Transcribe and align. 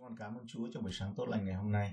Chúng 0.00 0.08
con 0.08 0.16
cảm 0.18 0.34
ơn 0.34 0.46
Chúa 0.46 0.68
cho 0.74 0.80
buổi 0.80 0.92
sáng 0.92 1.14
tốt 1.16 1.26
lành 1.28 1.46
ngày 1.46 1.54
hôm 1.54 1.72
nay. 1.72 1.92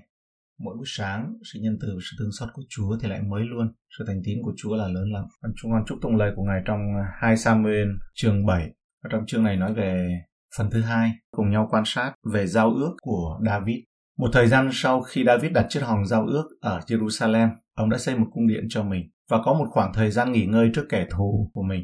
Mỗi 0.58 0.76
buổi 0.76 0.86
sáng, 0.86 1.34
sự 1.52 1.58
nhân 1.62 1.78
từ, 1.80 1.88
sự 1.88 2.16
thương 2.18 2.32
xót 2.38 2.48
của 2.52 2.62
Chúa 2.68 2.98
thì 3.02 3.08
lại 3.08 3.22
mới 3.22 3.44
luôn. 3.44 3.72
Sự 3.98 4.04
thành 4.06 4.20
tín 4.24 4.38
của 4.42 4.52
Chúa 4.56 4.76
là 4.76 4.88
lớn 4.88 5.12
lắm. 5.12 5.24
con 5.42 5.52
chúng 5.56 5.70
con 5.72 5.84
chúc 5.86 5.98
tụng 6.02 6.16
lời 6.16 6.32
của 6.36 6.42
Ngài 6.42 6.62
trong 6.64 6.80
2 7.20 7.36
Samuel 7.36 7.88
chương 8.14 8.46
7. 8.46 8.70
Và 9.04 9.10
trong 9.12 9.26
chương 9.26 9.42
này 9.42 9.56
nói 9.56 9.74
về 9.74 10.20
phần 10.58 10.70
thứ 10.70 10.80
hai, 10.80 11.12
cùng 11.30 11.50
nhau 11.50 11.68
quan 11.70 11.82
sát 11.86 12.14
về 12.32 12.46
giao 12.46 12.74
ước 12.74 12.96
của 13.02 13.40
David. 13.46 13.76
Một 14.18 14.28
thời 14.32 14.46
gian 14.46 14.70
sau 14.72 15.02
khi 15.02 15.24
David 15.26 15.52
đặt 15.52 15.66
chiếc 15.68 15.80
hòn 15.80 16.06
giao 16.06 16.26
ước 16.26 16.48
ở 16.60 16.80
Jerusalem, 16.86 17.48
ông 17.74 17.90
đã 17.90 17.98
xây 17.98 18.18
một 18.18 18.26
cung 18.32 18.48
điện 18.48 18.66
cho 18.68 18.82
mình 18.82 19.10
và 19.30 19.38
có 19.44 19.52
một 19.52 19.66
khoảng 19.70 19.92
thời 19.94 20.10
gian 20.10 20.32
nghỉ 20.32 20.46
ngơi 20.46 20.70
trước 20.74 20.86
kẻ 20.88 21.06
thù 21.10 21.50
của 21.54 21.62
mình. 21.62 21.82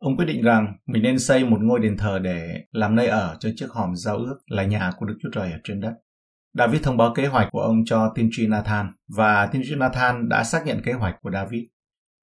Ông 0.00 0.16
quyết 0.16 0.24
định 0.24 0.42
rằng 0.42 0.76
mình 0.86 1.02
nên 1.02 1.18
xây 1.18 1.44
một 1.44 1.58
ngôi 1.60 1.80
đền 1.80 1.96
thờ 1.96 2.18
để 2.18 2.64
làm 2.72 2.94
nơi 2.94 3.06
ở 3.06 3.36
cho 3.40 3.50
chiếc 3.56 3.70
hòm 3.70 3.96
giao 3.96 4.16
ước 4.16 4.38
là 4.46 4.64
nhà 4.64 4.90
của 4.98 5.06
Đức 5.06 5.18
Chúa 5.22 5.28
Trời 5.32 5.52
ở 5.52 5.58
trên 5.64 5.80
đất. 5.80 5.94
David 6.58 6.82
thông 6.82 6.96
báo 6.96 7.14
kế 7.14 7.26
hoạch 7.26 7.48
của 7.52 7.60
ông 7.60 7.84
cho 7.84 8.12
tiên 8.14 8.28
tri 8.32 8.46
Nathan 8.46 8.90
và 9.16 9.46
tiên 9.46 9.62
tri 9.64 9.74
Nathan 9.74 10.28
đã 10.28 10.44
xác 10.44 10.66
nhận 10.66 10.82
kế 10.82 10.92
hoạch 10.92 11.14
của 11.22 11.30
David. 11.30 11.62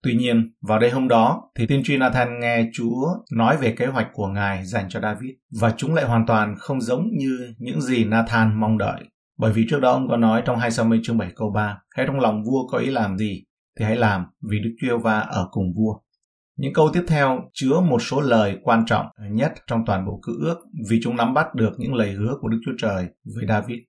Tuy 0.04 0.16
nhiên, 0.16 0.52
vào 0.62 0.80
đây 0.80 0.90
hôm 0.90 1.08
đó 1.08 1.52
thì 1.56 1.68
tiên 1.68 1.82
tri 1.84 1.98
Nathan 1.98 2.40
nghe 2.40 2.70
Chúa 2.74 3.08
nói 3.32 3.58
về 3.58 3.76
kế 3.78 3.86
hoạch 3.86 4.08
của 4.14 4.28
Ngài 4.28 4.66
dành 4.66 4.90
cho 4.90 5.00
David 5.02 5.32
và 5.62 5.74
chúng 5.78 5.94
lại 5.94 6.06
hoàn 6.06 6.26
toàn 6.26 6.56
không 6.58 6.82
giống 6.82 7.08
như 7.18 7.54
những 7.58 7.82
gì 7.82 8.06
Nathan 8.06 8.60
mong 8.60 8.78
đợi. 8.78 9.04
Bởi 9.38 9.54
vì 9.54 9.66
trước 9.70 9.80
đó 9.80 9.92
ông 9.92 10.08
có 10.10 10.18
nói 10.18 10.42
trong 10.46 10.60
2 10.60 10.72
Samuel 10.72 11.02
chương 11.04 11.18
7 11.18 11.32
câu 11.36 11.52
3, 11.52 11.80
hãy 11.90 12.06
trong 12.06 12.20
lòng 12.20 12.44
vua 12.44 12.68
có 12.68 12.78
ý 12.78 12.90
làm 12.90 13.18
gì 13.18 13.44
thì 13.80 13.86
hãy 13.86 13.96
làm 13.96 14.26
vì 14.50 14.60
Đức 14.60 14.76
Chúa 14.82 14.98
Va 14.98 15.20
ở 15.20 15.48
cùng 15.52 15.74
vua. 15.76 16.00
Những 16.58 16.74
câu 16.74 16.90
tiếp 16.94 17.04
theo 17.08 17.42
chứa 17.54 17.80
một 17.80 18.00
số 18.02 18.22
lời 18.22 18.58
quan 18.64 18.86
trọng 18.86 19.06
nhất 19.32 19.54
trong 19.68 19.84
toàn 19.86 20.06
bộ 20.06 20.20
cựu 20.24 20.36
ước 20.40 20.58
vì 20.90 21.00
chúng 21.04 21.16
nắm 21.16 21.34
bắt 21.34 21.56
được 21.56 21.72
những 21.78 21.94
lời 21.94 22.12
hứa 22.12 22.34
của 22.42 22.48
Đức 22.48 22.58
Chúa 22.66 22.72
Trời 22.78 23.06
với 23.36 23.46
David. 23.48 23.80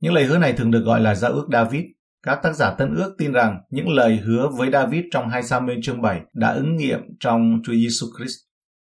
Những 0.00 0.12
lời 0.12 0.24
hứa 0.24 0.38
này 0.38 0.52
thường 0.52 0.70
được 0.70 0.80
gọi 0.80 1.00
là 1.00 1.14
giao 1.14 1.32
ước 1.32 1.46
David. 1.52 1.84
Các 2.22 2.38
tác 2.42 2.52
giả 2.52 2.74
Tân 2.78 2.94
ước 2.94 3.14
tin 3.18 3.32
rằng 3.32 3.58
những 3.70 3.88
lời 3.88 4.16
hứa 4.16 4.48
với 4.58 4.70
David 4.70 5.04
trong 5.12 5.28
2 5.28 5.42
Samuel 5.42 5.78
chương 5.82 6.02
7 6.02 6.20
đã 6.32 6.48
ứng 6.48 6.76
nghiệm 6.76 7.00
trong 7.20 7.60
Chúa 7.64 7.72
Giêsu 7.72 8.06
Christ. 8.18 8.36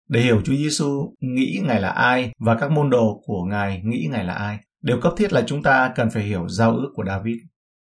Để 0.09 0.21
hiểu 0.21 0.41
Chúa 0.45 0.55
Giêsu 0.55 1.15
nghĩ 1.21 1.61
Ngài 1.65 1.81
là 1.81 1.89
ai 1.89 2.33
và 2.39 2.55
các 2.55 2.71
môn 2.71 2.91
đồ 2.91 3.23
của 3.27 3.45
Ngài 3.45 3.83
nghĩ 3.85 4.09
Ngài 4.11 4.25
là 4.25 4.33
ai, 4.33 4.59
điều 4.83 5.01
cấp 5.01 5.13
thiết 5.17 5.33
là 5.33 5.43
chúng 5.47 5.63
ta 5.63 5.93
cần 5.97 6.11
phải 6.11 6.23
hiểu 6.23 6.49
giao 6.49 6.77
ước 6.77 6.91
của 6.95 7.05
David. 7.07 7.37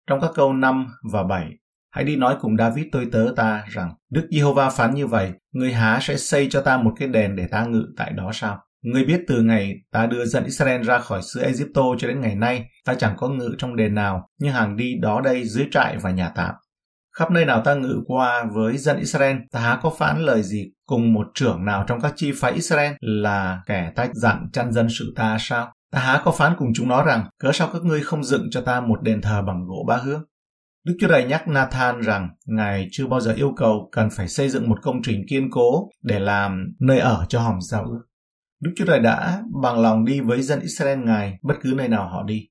Trong 0.07 0.21
các 0.21 0.31
câu 0.35 0.53
5 0.53 0.87
và 1.11 1.23
7, 1.23 1.49
Hãy 1.91 2.03
đi 2.03 2.15
nói 2.15 2.35
cùng 2.41 2.57
David 2.57 2.85
tôi 2.91 3.07
tớ 3.11 3.27
ta 3.35 3.63
rằng 3.69 3.93
Đức 4.11 4.27
Giê-hô-va 4.31 4.69
phán 4.69 4.93
như 4.93 5.07
vậy, 5.07 5.31
người 5.53 5.73
há 5.73 5.99
sẽ 6.01 6.17
xây 6.17 6.47
cho 6.51 6.61
ta 6.61 6.77
một 6.77 6.91
cái 6.99 7.07
đền 7.07 7.35
để 7.35 7.47
ta 7.47 7.65
ngự 7.65 7.85
tại 7.97 8.11
đó 8.11 8.31
sao? 8.33 8.59
Ngươi 8.81 9.05
biết 9.05 9.21
từ 9.27 9.41
ngày 9.41 9.73
ta 9.91 10.05
đưa 10.05 10.25
dân 10.25 10.43
Israel 10.43 10.81
ra 10.81 10.99
khỏi 10.99 11.21
xứ 11.21 11.41
Egypto 11.41 11.81
cho 11.97 12.07
đến 12.07 12.21
ngày 12.21 12.35
nay, 12.35 12.65
ta 12.85 12.93
chẳng 12.93 13.15
có 13.17 13.27
ngự 13.27 13.55
trong 13.57 13.75
đền 13.75 13.95
nào, 13.95 14.29
nhưng 14.39 14.53
hàng 14.53 14.77
đi 14.77 14.95
đó 15.01 15.21
đây 15.21 15.43
dưới 15.47 15.67
trại 15.71 15.97
và 15.97 16.11
nhà 16.11 16.31
tạm. 16.35 16.55
Khắp 17.17 17.31
nơi 17.31 17.45
nào 17.45 17.61
ta 17.61 17.73
ngự 17.73 18.01
qua 18.07 18.43
với 18.53 18.77
dân 18.77 18.97
Israel, 18.97 19.37
ta 19.51 19.59
há 19.59 19.79
có 19.81 19.89
phán 19.97 20.21
lời 20.21 20.43
gì 20.43 20.71
cùng 20.85 21.13
một 21.13 21.27
trưởng 21.33 21.65
nào 21.65 21.83
trong 21.87 22.01
các 22.01 22.13
chi 22.15 22.31
phái 22.35 22.51
Israel 22.51 22.93
là 22.99 23.61
kẻ 23.65 23.91
ta 23.95 24.07
dặn 24.13 24.49
chăn 24.53 24.71
dân 24.71 24.87
sự 24.89 25.13
ta 25.15 25.37
sao? 25.39 25.73
Ta 25.91 25.99
há 25.99 26.21
có 26.23 26.31
phán 26.31 26.53
cùng 26.57 26.71
chúng 26.75 26.87
nó 26.87 27.03
rằng, 27.03 27.25
cớ 27.39 27.51
sao 27.53 27.69
các 27.73 27.83
ngươi 27.83 28.01
không 28.01 28.23
dựng 28.23 28.47
cho 28.51 28.61
ta 28.61 28.81
một 28.81 29.01
đền 29.01 29.21
thờ 29.21 29.41
bằng 29.47 29.65
gỗ 29.65 29.85
ba 29.87 29.97
hương? 29.97 30.23
Đức 30.85 30.95
Chúa 30.99 31.07
Trời 31.07 31.25
nhắc 31.25 31.47
Nathan 31.47 32.01
rằng 32.01 32.29
Ngài 32.45 32.87
chưa 32.91 33.07
bao 33.07 33.19
giờ 33.19 33.33
yêu 33.33 33.53
cầu 33.57 33.89
cần 33.91 34.09
phải 34.09 34.27
xây 34.27 34.49
dựng 34.49 34.69
một 34.69 34.81
công 34.81 35.01
trình 35.03 35.25
kiên 35.29 35.49
cố 35.51 35.89
để 36.03 36.19
làm 36.19 36.73
nơi 36.79 36.99
ở 36.99 37.25
cho 37.29 37.39
hòm 37.39 37.61
giao 37.61 37.83
ước. 37.83 38.01
Đức 38.61 38.71
Chúa 38.75 38.85
Trời 38.85 38.99
đã 38.99 39.43
bằng 39.61 39.79
lòng 39.79 40.05
đi 40.05 40.19
với 40.19 40.41
dân 40.41 40.59
Israel 40.59 40.99
Ngài 40.99 41.37
bất 41.43 41.55
cứ 41.61 41.73
nơi 41.77 41.87
nào 41.87 42.09
họ 42.09 42.23
đi. 42.23 42.47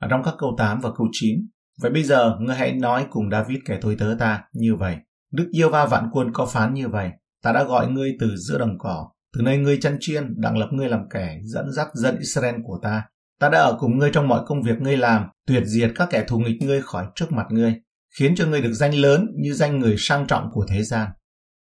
Ở 0.00 0.08
trong 0.10 0.22
các 0.22 0.34
câu 0.38 0.54
8 0.58 0.80
và 0.80 0.90
câu 0.96 1.06
9, 1.12 1.46
Vậy 1.82 1.90
bây 1.90 2.02
giờ, 2.02 2.36
ngươi 2.40 2.56
hãy 2.56 2.72
nói 2.72 3.06
cùng 3.10 3.30
David 3.30 3.58
kẻ 3.64 3.78
tôi 3.80 3.96
tớ 3.98 4.16
ta 4.18 4.42
như 4.52 4.74
vậy. 4.74 4.96
Đức 5.32 5.48
yêu 5.52 5.70
va 5.70 5.86
vạn 5.86 6.08
quân 6.12 6.32
có 6.32 6.46
phán 6.46 6.74
như 6.74 6.88
vậy. 6.88 7.10
Ta 7.42 7.52
đã 7.52 7.64
gọi 7.64 7.88
ngươi 7.88 8.16
từ 8.20 8.36
giữa 8.36 8.58
đồng 8.58 8.78
cỏ, 8.78 9.08
từ 9.36 9.42
nơi 9.42 9.58
ngươi 9.58 9.78
chăn 9.80 9.96
chiên, 10.00 10.40
đặng 10.40 10.58
lập 10.58 10.68
ngươi 10.72 10.88
làm 10.88 11.08
kẻ 11.10 11.38
dẫn 11.42 11.72
dắt 11.72 11.88
dân 11.94 12.18
Israel 12.18 12.54
của 12.64 12.78
ta 12.82 13.02
Ta 13.40 13.48
đã 13.48 13.58
ở 13.58 13.76
cùng 13.80 13.98
ngươi 13.98 14.10
trong 14.12 14.28
mọi 14.28 14.40
công 14.46 14.62
việc 14.62 14.80
ngươi 14.80 14.96
làm, 14.96 15.26
tuyệt 15.46 15.62
diệt 15.66 15.92
các 15.94 16.08
kẻ 16.10 16.24
thù 16.28 16.38
nghịch 16.38 16.62
ngươi 16.62 16.82
khỏi 16.82 17.06
trước 17.14 17.32
mặt 17.32 17.46
ngươi, 17.50 17.74
khiến 18.18 18.34
cho 18.36 18.46
ngươi 18.46 18.62
được 18.62 18.72
danh 18.72 18.94
lớn 18.94 19.26
như 19.38 19.54
danh 19.54 19.78
người 19.78 19.96
sang 19.98 20.26
trọng 20.26 20.50
của 20.52 20.66
thế 20.68 20.82
gian. 20.82 21.08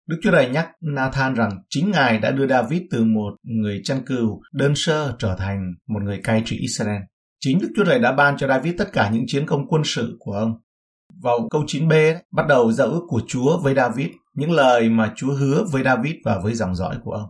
Đức 0.08 0.16
Chúa 0.22 0.30
Trời 0.30 0.48
nhắc 0.48 0.68
Nathan 0.80 1.34
rằng 1.34 1.50
chính 1.68 1.90
Ngài 1.90 2.18
đã 2.18 2.30
đưa 2.30 2.46
David 2.46 2.82
từ 2.90 3.04
một 3.04 3.30
người 3.42 3.80
chăn 3.84 4.04
cừu 4.06 4.40
đơn 4.52 4.72
sơ 4.76 5.14
trở 5.18 5.36
thành 5.38 5.72
một 5.88 6.02
người 6.02 6.20
cai 6.24 6.42
trị 6.44 6.56
Israel. 6.60 7.00
Chính 7.40 7.58
Đức 7.60 7.68
Chúa 7.76 7.84
Trời 7.84 7.98
đã 7.98 8.12
ban 8.12 8.36
cho 8.36 8.48
David 8.48 8.74
tất 8.78 8.92
cả 8.92 9.10
những 9.10 9.24
chiến 9.26 9.46
công 9.46 9.68
quân 9.68 9.82
sự 9.84 10.16
của 10.18 10.32
ông. 10.32 10.52
Vào 11.22 11.48
câu 11.50 11.64
9b 11.66 12.14
bắt 12.32 12.46
đầu 12.48 12.72
giao 12.72 12.88
ước 12.88 13.02
của 13.08 13.20
Chúa 13.26 13.58
với 13.58 13.74
David, 13.74 14.08
những 14.34 14.50
lời 14.50 14.88
mà 14.88 15.12
Chúa 15.16 15.34
hứa 15.34 15.64
với 15.72 15.82
David 15.82 16.14
và 16.24 16.38
với 16.38 16.54
dòng 16.54 16.74
dõi 16.74 16.96
của 17.04 17.12
ông. 17.12 17.28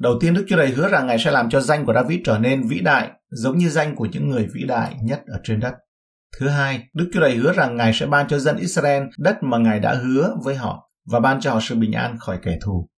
Đầu 0.00 0.18
tiên 0.20 0.34
Đức 0.34 0.44
Chúa 0.48 0.56
Trời 0.56 0.70
hứa 0.70 0.88
rằng 0.88 1.06
Ngài 1.06 1.18
sẽ 1.18 1.30
làm 1.30 1.50
cho 1.50 1.60
danh 1.60 1.86
của 1.86 1.94
David 1.94 2.20
trở 2.24 2.38
nên 2.38 2.68
vĩ 2.68 2.80
đại, 2.80 3.10
giống 3.30 3.58
như 3.58 3.68
danh 3.68 3.96
của 3.96 4.06
những 4.12 4.30
người 4.30 4.48
vĩ 4.54 4.64
đại 4.64 4.96
nhất 5.02 5.22
ở 5.26 5.40
trên 5.44 5.60
đất. 5.60 5.74
Thứ 6.38 6.48
hai, 6.48 6.88
Đức 6.94 7.10
Chúa 7.12 7.20
Trời 7.20 7.36
hứa 7.36 7.52
rằng 7.52 7.76
Ngài 7.76 7.92
sẽ 7.94 8.06
ban 8.06 8.28
cho 8.28 8.38
dân 8.38 8.56
Israel 8.56 9.02
đất 9.18 9.36
mà 9.42 9.58
Ngài 9.58 9.80
đã 9.80 9.94
hứa 9.94 10.36
với 10.44 10.54
họ 10.54 10.90
và 11.06 11.20
ban 11.20 11.40
cho 11.40 11.52
họ 11.52 11.60
sự 11.62 11.74
bình 11.74 11.92
an 11.92 12.16
khỏi 12.18 12.38
kẻ 12.42 12.58
thù. 12.64 12.88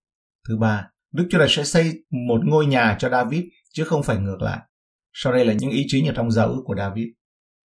Thứ 0.49 0.59
ba, 0.59 0.89
Đức 1.13 1.27
Chúa 1.31 1.39
Trời 1.39 1.49
sẽ 1.49 1.65
xây 1.65 1.93
một 2.29 2.41
ngôi 2.45 2.67
nhà 2.67 2.97
cho 2.99 3.11
David 3.11 3.45
chứ 3.73 3.85
không 3.85 4.03
phải 4.03 4.17
ngược 4.17 4.43
lại. 4.43 4.59
Sau 5.13 5.33
đây 5.33 5.45
là 5.45 5.53
những 5.53 5.71
ý 5.71 5.85
chính 5.89 6.09
ở 6.09 6.13
trong 6.17 6.31
giao 6.31 6.49
ước 6.49 6.63
của 6.65 6.75
David 6.77 7.07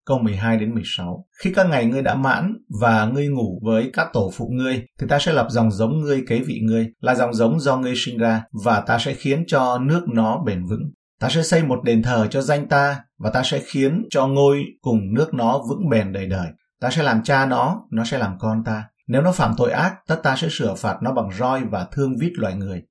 câu 0.07 0.19
12 0.19 0.57
đến 0.57 0.73
16. 0.73 1.25
Khi 1.43 1.53
các 1.55 1.67
ngày 1.69 1.85
ngươi 1.85 2.01
đã 2.01 2.15
mãn 2.15 2.53
và 2.81 3.05
ngươi 3.05 3.27
ngủ 3.27 3.59
với 3.63 3.89
các 3.93 4.07
tổ 4.13 4.31
phụ 4.33 4.49
ngươi, 4.53 4.85
thì 4.99 5.07
ta 5.09 5.19
sẽ 5.19 5.33
lập 5.33 5.47
dòng 5.49 5.71
giống 5.71 6.01
ngươi 6.01 6.23
kế 6.27 6.39
vị 6.39 6.59
ngươi, 6.63 6.87
là 6.99 7.15
dòng 7.15 7.33
giống 7.33 7.59
do 7.59 7.77
ngươi 7.77 7.93
sinh 7.95 8.17
ra, 8.17 8.43
và 8.63 8.81
ta 8.81 8.99
sẽ 8.99 9.13
khiến 9.13 9.43
cho 9.47 9.77
nước 9.77 10.05
nó 10.13 10.43
bền 10.45 10.65
vững. 10.65 10.91
Ta 11.19 11.29
sẽ 11.29 11.43
xây 11.43 11.63
một 11.63 11.83
đền 11.83 12.03
thờ 12.03 12.27
cho 12.29 12.41
danh 12.41 12.67
ta, 12.67 13.01
và 13.17 13.29
ta 13.29 13.43
sẽ 13.43 13.61
khiến 13.65 14.05
cho 14.09 14.27
ngôi 14.27 14.63
cùng 14.81 15.13
nước 15.13 15.33
nó 15.33 15.61
vững 15.69 15.89
bền 15.89 16.13
đời 16.13 16.25
đời. 16.25 16.47
Ta 16.81 16.89
sẽ 16.89 17.03
làm 17.03 17.23
cha 17.23 17.45
nó, 17.45 17.81
nó 17.91 18.03
sẽ 18.05 18.17
làm 18.17 18.37
con 18.39 18.63
ta. 18.63 18.83
Nếu 19.07 19.21
nó 19.21 19.31
phạm 19.31 19.53
tội 19.57 19.71
ác, 19.71 19.95
tất 20.07 20.19
ta 20.23 20.35
sẽ 20.35 20.47
sửa 20.51 20.75
phạt 20.75 20.97
nó 21.01 21.13
bằng 21.13 21.29
roi 21.39 21.63
và 21.71 21.87
thương 21.91 22.17
vít 22.19 22.31
loài 22.37 22.55
người. 22.55 22.83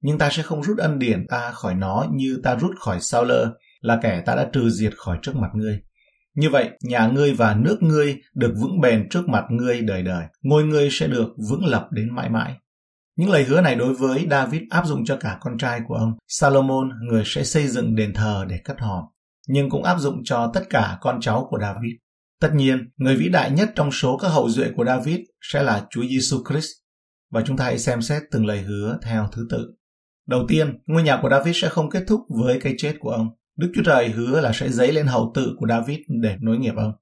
Nhưng 0.00 0.18
ta 0.18 0.28
sẽ 0.30 0.42
không 0.42 0.62
rút 0.62 0.78
ân 0.78 0.98
điển 0.98 1.26
ta 1.28 1.50
khỏi 1.50 1.74
nó 1.74 2.06
như 2.12 2.40
ta 2.44 2.56
rút 2.56 2.70
khỏi 2.80 3.00
sao 3.00 3.24
lơ, 3.24 3.54
là 3.80 3.98
kẻ 4.02 4.22
ta 4.26 4.34
đã 4.34 4.48
trừ 4.52 4.70
diệt 4.70 4.92
khỏi 4.96 5.18
trước 5.22 5.36
mặt 5.36 5.50
ngươi. 5.54 5.80
Như 6.34 6.50
vậy, 6.50 6.70
nhà 6.82 7.06
ngươi 7.06 7.34
và 7.34 7.54
nước 7.54 7.82
ngươi 7.82 8.16
được 8.34 8.54
vững 8.60 8.80
bền 8.80 9.08
trước 9.08 9.28
mặt 9.28 9.44
ngươi 9.50 9.82
đời 9.82 10.02
đời. 10.02 10.26
Ngôi 10.42 10.64
ngươi 10.64 10.88
sẽ 10.90 11.06
được 11.06 11.28
vững 11.50 11.64
lập 11.64 11.88
đến 11.90 12.14
mãi 12.14 12.30
mãi. 12.30 12.54
Những 13.16 13.30
lời 13.30 13.44
hứa 13.44 13.60
này 13.60 13.74
đối 13.74 13.94
với 13.94 14.26
David 14.30 14.62
áp 14.70 14.86
dụng 14.86 15.04
cho 15.04 15.16
cả 15.16 15.38
con 15.40 15.58
trai 15.58 15.80
của 15.88 15.94
ông. 15.94 16.12
Salomon, 16.28 16.90
người 17.08 17.22
sẽ 17.26 17.44
xây 17.44 17.68
dựng 17.68 17.96
đền 17.96 18.14
thờ 18.14 18.44
để 18.48 18.58
cất 18.64 18.80
hòm, 18.80 19.04
nhưng 19.48 19.70
cũng 19.70 19.84
áp 19.84 19.98
dụng 19.98 20.24
cho 20.24 20.50
tất 20.54 20.62
cả 20.70 20.98
con 21.00 21.20
cháu 21.20 21.46
của 21.50 21.58
David. 21.60 21.92
Tất 22.40 22.50
nhiên, 22.54 22.90
người 22.96 23.16
vĩ 23.16 23.28
đại 23.28 23.50
nhất 23.50 23.72
trong 23.74 23.92
số 23.92 24.16
các 24.16 24.28
hậu 24.28 24.48
duệ 24.48 24.70
của 24.76 24.84
David 24.84 25.20
sẽ 25.40 25.62
là 25.62 25.86
Chúa 25.90 26.02
Giêsu 26.02 26.36
Christ. 26.48 26.70
Và 27.30 27.42
chúng 27.46 27.56
ta 27.56 27.64
hãy 27.64 27.78
xem 27.78 28.02
xét 28.02 28.22
từng 28.30 28.46
lời 28.46 28.62
hứa 28.62 28.98
theo 29.02 29.28
thứ 29.32 29.46
tự. 29.50 29.74
Đầu 30.26 30.44
tiên, 30.48 30.78
ngôi 30.86 31.02
nhà 31.02 31.18
của 31.22 31.30
David 31.30 31.56
sẽ 31.62 31.68
không 31.68 31.90
kết 31.90 32.04
thúc 32.06 32.20
với 32.28 32.60
cái 32.60 32.74
chết 32.78 32.94
của 33.00 33.10
ông. 33.10 33.28
Đức 33.56 33.72
Chúa 33.74 33.82
Trời 33.82 34.08
hứa 34.08 34.40
là 34.40 34.52
sẽ 34.52 34.68
dấy 34.68 34.92
lên 34.92 35.06
hậu 35.06 35.32
tự 35.34 35.54
của 35.58 35.66
David 35.66 35.98
để 36.08 36.36
nối 36.40 36.58
nghiệp 36.58 36.74
ông. 36.76 36.92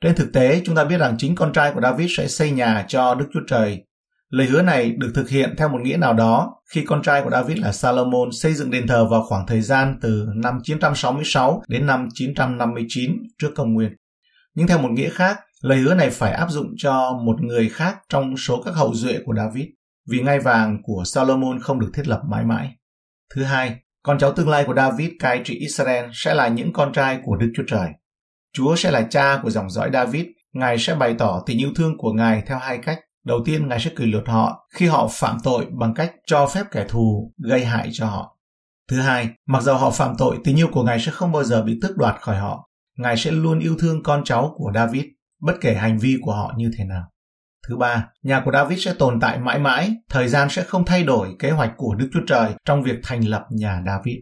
Trên 0.00 0.14
thực 0.14 0.32
tế, 0.32 0.62
chúng 0.64 0.74
ta 0.74 0.84
biết 0.84 0.98
rằng 0.98 1.14
chính 1.18 1.34
con 1.34 1.52
trai 1.52 1.72
của 1.72 1.80
David 1.80 2.10
sẽ 2.16 2.28
xây 2.28 2.50
nhà 2.50 2.84
cho 2.88 3.14
Đức 3.14 3.26
Chúa 3.32 3.40
Trời. 3.48 3.84
Lời 4.28 4.46
hứa 4.46 4.62
này 4.62 4.90
được 4.90 5.12
thực 5.14 5.28
hiện 5.28 5.54
theo 5.58 5.68
một 5.68 5.78
nghĩa 5.82 5.96
nào 5.96 6.14
đó 6.14 6.54
khi 6.70 6.84
con 6.84 7.02
trai 7.02 7.22
của 7.22 7.30
David 7.30 7.58
là 7.58 7.72
Salomon 7.72 8.28
xây 8.32 8.54
dựng 8.54 8.70
đền 8.70 8.86
thờ 8.86 9.08
vào 9.08 9.22
khoảng 9.22 9.46
thời 9.46 9.60
gian 9.60 9.98
từ 10.00 10.26
năm 10.34 10.58
966 10.62 11.62
đến 11.68 11.86
năm 11.86 12.08
959 12.14 13.12
trước 13.38 13.50
công 13.54 13.74
nguyên. 13.74 13.96
Nhưng 14.54 14.66
theo 14.66 14.78
một 14.78 14.90
nghĩa 14.90 15.10
khác, 15.10 15.38
lời 15.60 15.78
hứa 15.78 15.94
này 15.94 16.10
phải 16.10 16.32
áp 16.32 16.50
dụng 16.50 16.74
cho 16.76 17.12
một 17.24 17.42
người 17.42 17.68
khác 17.68 17.98
trong 18.08 18.36
số 18.36 18.62
các 18.62 18.74
hậu 18.74 18.94
duệ 18.94 19.18
của 19.24 19.34
David, 19.36 19.66
vì 20.08 20.20
ngai 20.20 20.40
vàng 20.40 20.82
của 20.82 21.02
Salomon 21.06 21.60
không 21.60 21.80
được 21.80 21.90
thiết 21.94 22.08
lập 22.08 22.20
mãi 22.30 22.44
mãi. 22.44 22.76
Thứ 23.34 23.42
hai, 23.42 23.76
con 24.06 24.18
cháu 24.18 24.32
tương 24.32 24.48
lai 24.48 24.64
của 24.64 24.74
David 24.74 25.10
cai 25.18 25.40
trị 25.44 25.54
Israel 25.54 26.04
sẽ 26.12 26.34
là 26.34 26.48
những 26.48 26.72
con 26.72 26.92
trai 26.92 27.18
của 27.24 27.36
Đức 27.36 27.52
Chúa 27.56 27.62
Trời. 27.66 27.88
Chúa 28.52 28.76
sẽ 28.76 28.90
là 28.90 29.06
cha 29.10 29.40
của 29.42 29.50
dòng 29.50 29.70
dõi 29.70 29.90
David. 29.92 30.26
Ngài 30.52 30.78
sẽ 30.78 30.94
bày 30.94 31.14
tỏ 31.18 31.42
tình 31.46 31.58
yêu 31.58 31.70
thương 31.76 31.98
của 31.98 32.12
Ngài 32.12 32.42
theo 32.46 32.58
hai 32.58 32.78
cách. 32.78 32.98
Đầu 33.24 33.38
tiên, 33.44 33.68
Ngài 33.68 33.80
sẽ 33.80 33.90
kỷ 33.96 34.06
luật 34.06 34.28
họ 34.28 34.68
khi 34.74 34.86
họ 34.86 35.08
phạm 35.12 35.38
tội 35.44 35.66
bằng 35.70 35.94
cách 35.94 36.12
cho 36.26 36.46
phép 36.46 36.64
kẻ 36.70 36.84
thù 36.88 37.32
gây 37.38 37.64
hại 37.64 37.88
cho 37.92 38.06
họ. 38.06 38.38
Thứ 38.90 39.00
hai, 39.00 39.28
mặc 39.46 39.62
dầu 39.62 39.76
họ 39.76 39.90
phạm 39.90 40.14
tội, 40.18 40.36
tình 40.44 40.58
yêu 40.58 40.68
của 40.72 40.82
Ngài 40.82 41.00
sẽ 41.00 41.12
không 41.12 41.32
bao 41.32 41.44
giờ 41.44 41.62
bị 41.62 41.78
tước 41.82 41.96
đoạt 41.96 42.20
khỏi 42.20 42.36
họ. 42.36 42.70
Ngài 42.96 43.16
sẽ 43.16 43.30
luôn 43.30 43.58
yêu 43.58 43.76
thương 43.78 44.02
con 44.02 44.24
cháu 44.24 44.54
của 44.56 44.72
David, 44.74 45.04
bất 45.40 45.54
kể 45.60 45.74
hành 45.74 45.98
vi 45.98 46.16
của 46.22 46.32
họ 46.32 46.54
như 46.56 46.70
thế 46.78 46.84
nào. 46.84 47.02
Thứ 47.68 47.76
ba, 47.76 48.08
nhà 48.22 48.42
của 48.44 48.52
David 48.52 48.84
sẽ 48.84 48.94
tồn 48.98 49.20
tại 49.20 49.38
mãi 49.38 49.58
mãi, 49.58 49.96
thời 50.10 50.28
gian 50.28 50.48
sẽ 50.48 50.62
không 50.62 50.84
thay 50.84 51.02
đổi 51.04 51.28
kế 51.38 51.50
hoạch 51.50 51.72
của 51.76 51.94
Đức 51.94 52.08
Chúa 52.12 52.20
Trời 52.26 52.50
trong 52.64 52.82
việc 52.82 52.98
thành 53.02 53.28
lập 53.28 53.44
nhà 53.50 53.82
David. 53.86 54.16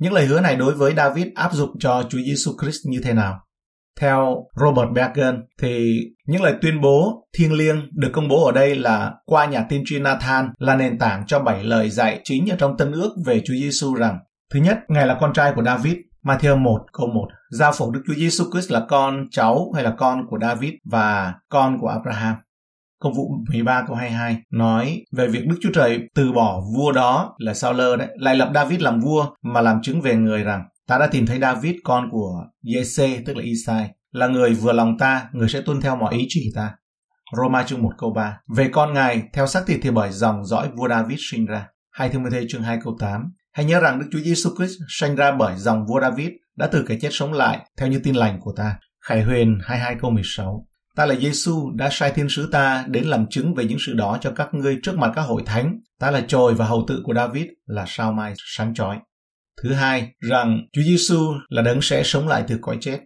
Những 0.00 0.12
lời 0.12 0.26
hứa 0.26 0.40
này 0.40 0.56
đối 0.56 0.74
với 0.74 0.94
David 0.96 1.26
áp 1.34 1.52
dụng 1.52 1.78
cho 1.78 2.02
Chúa 2.08 2.18
Giêsu 2.18 2.52
Christ 2.60 2.86
như 2.86 3.00
thế 3.04 3.12
nào? 3.12 3.40
Theo 4.00 4.46
Robert 4.60 4.88
Bergen 4.94 5.42
thì 5.60 6.00
những 6.26 6.42
lời 6.42 6.54
tuyên 6.62 6.80
bố 6.80 7.26
thiêng 7.36 7.52
liêng 7.52 7.88
được 7.92 8.10
công 8.12 8.28
bố 8.28 8.46
ở 8.46 8.52
đây 8.52 8.76
là 8.76 9.12
qua 9.26 9.46
nhà 9.46 9.66
tiên 9.68 9.82
tri 9.86 9.98
Nathan 9.98 10.50
là 10.58 10.76
nền 10.76 10.98
tảng 10.98 11.26
cho 11.26 11.38
bảy 11.38 11.64
lời 11.64 11.90
dạy 11.90 12.20
chính 12.24 12.50
ở 12.50 12.56
trong 12.58 12.76
Tân 12.76 12.92
ước 12.92 13.14
về 13.26 13.40
Chúa 13.44 13.54
Giêsu 13.54 13.94
rằng 13.94 14.18
Thứ 14.52 14.60
nhất, 14.60 14.78
Ngài 14.88 15.06
là 15.06 15.16
con 15.20 15.32
trai 15.32 15.52
của 15.56 15.62
David, 15.62 15.96
Matthew 16.24 16.58
1 16.58 16.86
câu 16.92 17.06
1. 17.06 17.28
Giao 17.50 17.72
phổ 17.72 17.90
Đức 17.90 18.02
Chúa 18.06 18.14
Giêsu 18.14 18.44
Christ 18.52 18.70
là 18.70 18.86
con 18.88 19.26
cháu 19.30 19.72
hay 19.74 19.84
là 19.84 19.94
con 19.98 20.26
của 20.30 20.38
David 20.40 20.72
và 20.84 21.34
con 21.48 21.78
của 21.80 21.88
Abraham. 21.88 22.34
Công 23.04 23.14
vụ 23.14 23.30
13 23.48 23.84
câu 23.86 23.96
22 23.96 24.36
nói 24.50 25.04
về 25.12 25.28
việc 25.28 25.46
Đức 25.46 25.56
Chúa 25.62 25.70
Trời 25.74 26.00
từ 26.14 26.32
bỏ 26.32 26.60
vua 26.76 26.92
đó 26.92 27.34
là 27.38 27.54
Sao 27.54 27.72
Lơ 27.72 27.96
đấy, 27.96 28.08
lại 28.16 28.36
lập 28.36 28.50
David 28.54 28.80
làm 28.80 29.00
vua 29.00 29.26
mà 29.42 29.60
làm 29.60 29.82
chứng 29.82 30.00
về 30.00 30.14
người 30.14 30.42
rằng 30.42 30.64
ta 30.86 30.98
đã 30.98 31.06
tìm 31.06 31.26
thấy 31.26 31.38
David 31.40 31.74
con 31.84 32.08
của 32.10 32.44
Jesse 32.62 33.22
tức 33.26 33.36
là 33.36 33.42
Isai 33.42 33.90
là 34.12 34.26
người 34.26 34.54
vừa 34.54 34.72
lòng 34.72 34.98
ta, 34.98 35.28
người 35.32 35.48
sẽ 35.48 35.60
tuân 35.60 35.80
theo 35.80 35.96
mọi 35.96 36.14
ý 36.14 36.26
chỉ 36.28 36.52
ta. 36.54 36.72
Roma 37.36 37.62
chương 37.62 37.82
1 37.82 37.90
câu 37.98 38.12
3 38.12 38.38
Về 38.56 38.68
con 38.72 38.92
ngài, 38.94 39.22
theo 39.32 39.46
xác 39.46 39.66
thịt 39.66 39.80
thì 39.82 39.90
bởi 39.90 40.12
dòng 40.12 40.44
dõi 40.44 40.68
vua 40.76 40.88
David 40.88 41.18
sinh 41.30 41.46
ra. 41.46 41.66
2 41.90 42.08
Timothy 42.08 42.46
chương 42.48 42.62
2 42.62 42.78
câu 42.84 42.96
8 43.00 43.32
Hãy 43.52 43.66
nhớ 43.66 43.80
rằng 43.80 43.98
Đức 43.98 44.06
Chúa 44.12 44.20
Giêsu 44.20 44.50
Christ 44.56 44.72
sinh 44.88 45.14
ra 45.14 45.32
bởi 45.32 45.56
dòng 45.56 45.86
vua 45.86 46.00
David 46.00 46.28
đã 46.56 46.66
từ 46.66 46.84
cái 46.88 46.98
chết 47.00 47.10
sống 47.12 47.32
lại 47.32 47.58
theo 47.78 47.88
như 47.88 48.00
tin 48.04 48.14
lành 48.14 48.40
của 48.40 48.52
ta. 48.56 48.76
Khải 49.00 49.22
Huyền 49.22 49.58
22 49.62 49.96
câu 50.00 50.10
16 50.10 50.66
Ta 50.96 51.06
là 51.06 51.14
Giêsu 51.14 51.70
đã 51.70 51.88
sai 51.92 52.12
thiên 52.12 52.28
sứ 52.28 52.48
ta 52.52 52.84
đến 52.88 53.04
làm 53.04 53.26
chứng 53.30 53.54
về 53.54 53.64
những 53.64 53.78
sự 53.86 53.92
đó 53.94 54.18
cho 54.20 54.30
các 54.30 54.54
ngươi 54.54 54.78
trước 54.82 54.98
mặt 54.98 55.12
các 55.14 55.22
hội 55.22 55.42
thánh. 55.46 55.80
Ta 56.00 56.10
là 56.10 56.20
trồi 56.20 56.54
và 56.54 56.66
hầu 56.66 56.84
tự 56.88 57.00
của 57.04 57.14
David 57.14 57.46
là 57.66 57.84
sao 57.88 58.12
mai 58.12 58.32
sáng 58.36 58.74
chói. 58.74 58.98
Thứ 59.62 59.72
hai, 59.72 60.12
rằng 60.20 60.60
Chúa 60.72 60.82
Giêsu 60.82 61.32
là 61.48 61.62
đấng 61.62 61.82
sẽ 61.82 62.02
sống 62.02 62.28
lại 62.28 62.44
từ 62.48 62.58
cõi 62.60 62.76
chết. 62.80 62.98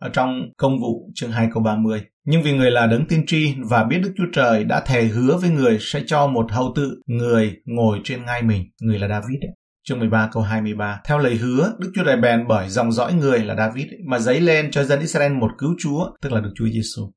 Ở 0.00 0.08
trong 0.08 0.40
công 0.56 0.80
vụ 0.80 1.10
chương 1.14 1.32
2 1.32 1.48
câu 1.54 1.62
30. 1.62 2.02
Nhưng 2.24 2.42
vì 2.42 2.52
người 2.52 2.70
là 2.70 2.86
đấng 2.86 3.06
tiên 3.06 3.26
tri 3.26 3.54
và 3.70 3.84
biết 3.84 3.98
Đức 4.02 4.12
Chúa 4.16 4.26
Trời 4.32 4.64
đã 4.64 4.80
thề 4.86 5.04
hứa 5.04 5.36
với 5.36 5.50
người 5.50 5.78
sẽ 5.80 6.02
cho 6.06 6.26
một 6.26 6.52
hầu 6.52 6.72
tự 6.76 7.02
người 7.06 7.56
ngồi 7.64 8.00
trên 8.04 8.24
ngai 8.24 8.42
mình, 8.42 8.64
người 8.80 8.98
là 8.98 9.08
David. 9.08 9.40
Ấy. 9.40 9.54
Chương 9.88 9.98
13 9.98 10.28
câu 10.32 10.42
23 10.42 11.00
Theo 11.04 11.18
lời 11.18 11.34
hứa, 11.34 11.72
Đức 11.78 11.92
Chúa 11.94 12.04
Trời 12.04 12.16
bèn 12.16 12.46
bởi 12.48 12.68
dòng 12.68 12.92
dõi 12.92 13.14
người 13.14 13.38
là 13.38 13.54
David 13.54 13.86
ấy, 13.86 13.98
mà 14.06 14.18
giấy 14.18 14.40
lên 14.40 14.70
cho 14.70 14.84
dân 14.84 15.00
Israel 15.00 15.32
một 15.32 15.50
cứu 15.58 15.74
Chúa, 15.78 16.10
tức 16.22 16.32
là 16.32 16.40
Đức 16.40 16.52
Chúa 16.56 16.68
Giêsu. 16.72 17.12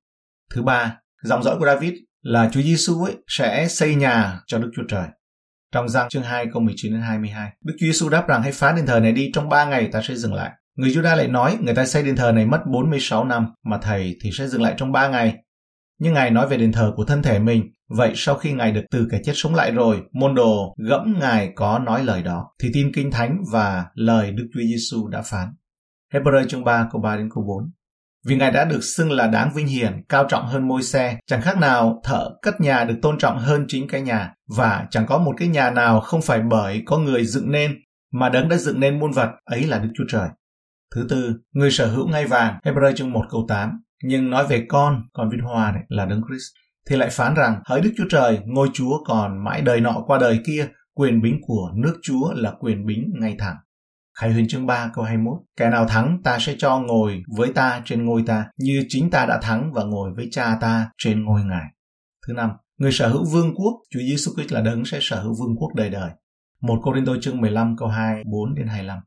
Thứ 0.53 0.63
ba, 0.63 0.97
dòng 1.23 1.43
dõi 1.43 1.55
của 1.59 1.65
David 1.65 1.93
là 2.21 2.49
Chúa 2.53 2.61
Giêsu 2.61 3.03
ấy 3.03 3.15
sẽ 3.27 3.67
xây 3.67 3.95
nhà 3.95 4.39
cho 4.47 4.57
Đức 4.59 4.71
Chúa 4.75 4.83
Trời. 4.89 5.07
Trong 5.71 5.89
Giăng 5.89 6.09
chương 6.09 6.23
2 6.23 6.45
câu 6.53 6.61
19 6.61 6.91
đến 6.91 7.01
22, 7.01 7.49
Đức 7.65 7.73
Chúa 7.79 7.85
Giêsu 7.85 8.09
đáp 8.09 8.27
rằng 8.27 8.41
hãy 8.41 8.51
phá 8.51 8.71
đền 8.71 8.85
thờ 8.85 8.99
này 8.99 9.11
đi 9.11 9.31
trong 9.33 9.49
3 9.49 9.65
ngày 9.65 9.89
ta 9.91 10.01
sẽ 10.01 10.15
dừng 10.15 10.33
lại. 10.33 10.51
Người 10.75 10.89
Juda 10.89 11.15
lại 11.15 11.27
nói 11.27 11.57
người 11.61 11.75
ta 11.75 11.85
xây 11.85 12.03
đền 12.03 12.15
thờ 12.15 12.31
này 12.31 12.45
mất 12.45 12.59
46 12.71 13.23
năm 13.23 13.47
mà 13.63 13.77
thầy 13.81 14.17
thì 14.21 14.29
sẽ 14.33 14.47
dừng 14.47 14.61
lại 14.61 14.73
trong 14.77 14.91
3 14.91 15.07
ngày. 15.07 15.35
Nhưng 15.99 16.13
Ngài 16.13 16.31
nói 16.31 16.47
về 16.47 16.57
đền 16.57 16.71
thờ 16.71 16.93
của 16.95 17.05
thân 17.05 17.23
thể 17.23 17.39
mình, 17.39 17.63
vậy 17.89 18.11
sau 18.15 18.35
khi 18.35 18.51
Ngài 18.51 18.71
được 18.71 18.83
từ 18.91 19.07
cái 19.11 19.21
chết 19.23 19.33
sống 19.35 19.55
lại 19.55 19.71
rồi, 19.71 20.01
môn 20.11 20.35
đồ 20.35 20.75
gẫm 20.89 21.15
Ngài 21.19 21.51
có 21.55 21.79
nói 21.79 22.03
lời 22.03 22.23
đó, 22.23 22.53
thì 22.61 22.69
tin 22.73 22.91
Kinh 22.93 23.11
Thánh 23.11 23.37
và 23.51 23.85
lời 23.93 24.31
Đức 24.31 24.47
Chúa 24.53 24.61
Giêsu 24.61 25.07
đã 25.07 25.21
phán. 25.21 25.47
Hebrew 26.13 26.47
chương 26.47 26.63
3 26.63 26.87
câu 26.91 27.01
3 27.01 27.17
đến 27.17 27.29
câu 27.33 27.43
4 27.47 27.71
vì 28.27 28.35
Ngài 28.35 28.51
đã 28.51 28.65
được 28.65 28.83
xưng 28.83 29.11
là 29.11 29.27
đáng 29.27 29.53
vinh 29.55 29.67
hiển, 29.67 30.03
cao 30.09 30.25
trọng 30.29 30.45
hơn 30.45 30.67
môi 30.67 30.83
xe, 30.83 31.17
chẳng 31.25 31.41
khác 31.41 31.57
nào 31.57 32.01
thợ 32.03 32.29
cất 32.41 32.61
nhà 32.61 32.83
được 32.83 32.95
tôn 33.01 33.17
trọng 33.17 33.39
hơn 33.39 33.65
chính 33.67 33.87
cái 33.87 34.01
nhà, 34.01 34.33
và 34.57 34.87
chẳng 34.89 35.05
có 35.05 35.17
một 35.17 35.33
cái 35.37 35.47
nhà 35.47 35.71
nào 35.71 35.99
không 35.99 36.21
phải 36.21 36.41
bởi 36.41 36.83
có 36.85 36.97
người 36.97 37.25
dựng 37.25 37.51
nên, 37.51 37.75
mà 38.11 38.29
đấng 38.29 38.49
đã 38.49 38.57
dựng 38.57 38.79
nên 38.79 38.99
muôn 38.99 39.11
vật, 39.11 39.29
ấy 39.45 39.63
là 39.63 39.79
Đức 39.79 39.89
Chúa 39.95 40.05
Trời. 40.09 40.29
Thứ 40.95 41.05
tư, 41.09 41.35
người 41.53 41.71
sở 41.71 41.87
hữu 41.87 42.07
ngay 42.07 42.25
vàng, 42.25 42.59
Hebrew 42.63 42.95
chương 42.95 43.11
1 43.11 43.25
câu 43.29 43.45
8, 43.49 43.71
nhưng 44.03 44.29
nói 44.29 44.47
về 44.47 44.65
con, 44.69 45.01
con 45.13 45.29
vinh 45.29 45.41
hoa 45.41 45.71
này 45.71 45.83
là 45.87 46.05
đấng 46.05 46.21
Christ, 46.27 46.45
thì 46.89 46.95
lại 46.95 47.09
phán 47.11 47.33
rằng, 47.33 47.61
hỡi 47.65 47.81
Đức 47.81 47.91
Chúa 47.97 48.07
Trời, 48.09 48.39
ngôi 48.45 48.69
Chúa 48.73 49.03
còn 49.05 49.43
mãi 49.43 49.61
đời 49.61 49.81
nọ 49.81 50.03
qua 50.05 50.17
đời 50.21 50.39
kia, 50.45 50.67
quyền 50.93 51.21
bính 51.21 51.39
của 51.41 51.71
nước 51.75 51.99
Chúa 52.01 52.33
là 52.33 52.53
quyền 52.59 52.85
bính 52.85 53.13
ngay 53.19 53.35
thẳng. 53.39 53.55
Khải 54.19 54.31
huyền 54.33 54.47
chương 54.47 54.65
3 54.65 54.91
câu 54.93 55.05
21 55.05 55.33
Kẻ 55.57 55.69
nào 55.69 55.87
thắng 55.87 56.17
ta 56.23 56.37
sẽ 56.39 56.55
cho 56.57 56.79
ngồi 56.79 57.23
với 57.37 57.51
ta 57.53 57.81
trên 57.85 58.05
ngôi 58.05 58.23
ta 58.27 58.45
như 58.57 58.85
chính 58.87 59.09
ta 59.09 59.25
đã 59.25 59.39
thắng 59.41 59.71
và 59.73 59.83
ngồi 59.83 60.11
với 60.15 60.27
cha 60.31 60.57
ta 60.61 60.89
trên 60.97 61.25
ngôi 61.25 61.43
ngài. 61.43 61.65
Thứ 62.27 62.33
năm, 62.33 62.49
người 62.77 62.91
sở 62.91 63.07
hữu 63.07 63.25
vương 63.31 63.55
quốc, 63.55 63.73
Chúa 63.93 63.99
Giêsu 63.99 64.31
Christ 64.35 64.51
là 64.51 64.61
đấng 64.61 64.85
sẽ 64.85 64.99
sở 65.01 65.21
hữu 65.21 65.33
vương 65.39 65.55
quốc 65.59 65.69
đời 65.75 65.89
đời. 65.89 66.09
Một 66.61 66.79
Cô 66.83 66.95
Rinh 66.95 67.05
Tô 67.05 67.15
chương 67.21 67.41
15 67.41 67.75
câu 67.77 67.87
24 67.87 68.55
đến 68.55 68.67
25. 68.67 68.99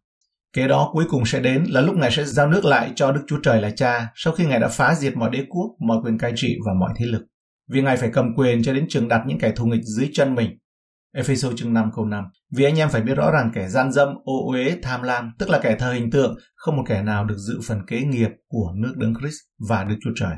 Kế 0.52 0.68
đó 0.68 0.90
cuối 0.92 1.04
cùng 1.08 1.26
sẽ 1.26 1.40
đến 1.40 1.64
là 1.68 1.80
lúc 1.80 1.96
Ngài 1.96 2.10
sẽ 2.10 2.24
giao 2.24 2.48
nước 2.48 2.64
lại 2.64 2.92
cho 2.94 3.12
Đức 3.12 3.24
Chúa 3.26 3.38
Trời 3.42 3.60
là 3.60 3.70
Cha 3.70 4.12
sau 4.14 4.34
khi 4.34 4.46
Ngài 4.46 4.60
đã 4.60 4.68
phá 4.68 4.94
diệt 4.94 5.16
mọi 5.16 5.30
đế 5.30 5.44
quốc, 5.48 5.70
mọi 5.86 5.98
quyền 6.04 6.18
cai 6.18 6.32
trị 6.36 6.56
và 6.66 6.72
mọi 6.80 6.90
thế 6.96 7.06
lực. 7.06 7.26
Vì 7.70 7.82
Ngài 7.82 7.96
phải 7.96 8.10
cầm 8.12 8.34
quyền 8.36 8.62
cho 8.62 8.72
đến 8.72 8.86
trường 8.88 9.08
đặt 9.08 9.22
những 9.26 9.38
kẻ 9.38 9.52
thù 9.56 9.66
nghịch 9.66 9.84
dưới 9.84 10.10
chân 10.12 10.34
mình. 10.34 10.58
Ephesos 11.16 11.54
chương 11.56 11.74
5 11.74 11.90
câu 11.96 12.04
5 12.04 12.24
Vì 12.56 12.64
anh 12.64 12.78
em 12.78 12.88
phải 12.88 13.02
biết 13.02 13.14
rõ 13.14 13.30
rằng 13.30 13.50
kẻ 13.54 13.68
gian 13.68 13.92
dâm, 13.92 14.08
ô 14.24 14.50
uế, 14.50 14.78
tham 14.82 15.02
lam, 15.02 15.32
tức 15.38 15.50
là 15.50 15.60
kẻ 15.62 15.76
thờ 15.78 15.92
hình 15.92 16.10
tượng, 16.10 16.36
không 16.54 16.76
một 16.76 16.82
kẻ 16.88 17.02
nào 17.02 17.24
được 17.24 17.36
dự 17.38 17.60
phần 17.66 17.78
kế 17.86 18.00
nghiệp 18.00 18.30
của 18.48 18.72
nước 18.76 18.94
Đấng 18.96 19.14
Christ 19.14 19.36
và 19.68 19.84
Đức 19.84 19.96
Chúa 20.04 20.10
Trời. 20.16 20.36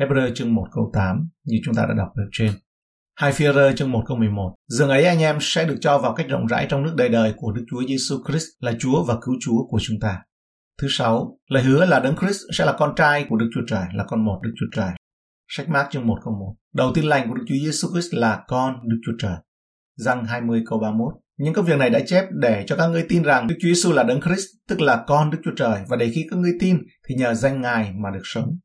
Hebrew 0.00 0.34
chương 0.34 0.54
1 0.54 0.66
câu 0.72 0.90
8 0.94 1.28
như 1.44 1.56
chúng 1.64 1.74
ta 1.74 1.86
đã 1.86 1.94
đọc 1.94 2.08
ở 2.14 2.22
trên. 2.32 2.52
Hai 3.16 3.32
phi 3.32 3.44
rơ 3.44 3.72
chương 3.72 3.92
1 3.92 4.02
câu 4.06 4.16
11 4.16 4.54
Dường 4.68 4.88
ấy 4.88 5.04
anh 5.04 5.18
em 5.18 5.38
sẽ 5.40 5.64
được 5.64 5.76
cho 5.80 5.98
vào 5.98 6.14
cách 6.14 6.28
rộng 6.28 6.46
rãi 6.46 6.66
trong 6.68 6.82
nước 6.82 6.94
đời 6.96 7.08
đời 7.08 7.34
của 7.36 7.52
Đức 7.52 7.64
Chúa 7.70 7.82
Giêsu 7.88 8.16
Christ 8.28 8.46
là 8.60 8.72
Chúa 8.78 9.04
và 9.04 9.14
cứu 9.22 9.34
Chúa 9.40 9.66
của 9.68 9.78
chúng 9.82 10.00
ta. 10.00 10.18
Thứ 10.82 10.88
sáu, 10.90 11.38
lời 11.48 11.62
hứa 11.62 11.86
là 11.86 12.00
Đấng 12.00 12.16
Christ 12.16 12.40
sẽ 12.52 12.64
là 12.64 12.76
con 12.78 12.94
trai 12.96 13.26
của 13.28 13.36
Đức 13.36 13.50
Chúa 13.54 13.62
Trời, 13.66 13.84
là 13.94 14.04
con 14.04 14.24
một 14.24 14.40
Đức 14.42 14.52
Chúa 14.60 14.66
Trời. 14.76 14.90
Sách 15.48 15.68
Mark 15.68 15.90
chương 15.90 16.06
1 16.06 16.18
câu 16.24 16.34
1 16.34 16.54
Đầu 16.74 16.92
tiên 16.94 17.04
lành 17.04 17.28
của 17.28 17.34
Đức 17.34 17.44
Chúa 17.48 17.54
Giêsu 17.64 17.88
Christ 17.92 18.14
là 18.14 18.44
con 18.48 18.74
Đức 18.88 18.96
Chúa 19.06 19.12
Trời. 19.18 19.36
Răng 20.04 20.24
20 20.24 20.62
câu 20.66 20.78
31. 20.78 21.14
Những 21.38 21.54
công 21.54 21.64
việc 21.64 21.78
này 21.78 21.90
đã 21.90 22.00
chép 22.06 22.24
để 22.30 22.64
cho 22.66 22.76
các 22.76 22.88
ngươi 22.88 23.04
tin 23.08 23.22
rằng 23.22 23.46
Đức 23.46 23.54
Chúa 23.60 23.68
Giêsu 23.68 23.92
là 23.92 24.02
Đấng 24.02 24.20
Christ, 24.20 24.46
tức 24.68 24.80
là 24.80 25.04
con 25.06 25.30
Đức 25.30 25.38
Chúa 25.44 25.54
Trời 25.56 25.80
và 25.88 25.96
để 25.96 26.10
khi 26.14 26.26
các 26.30 26.36
ngươi 26.36 26.52
tin 26.60 26.78
thì 27.08 27.14
nhờ 27.14 27.34
danh 27.34 27.60
Ngài 27.60 27.92
mà 27.92 28.10
được 28.10 28.22
sống. 28.24 28.58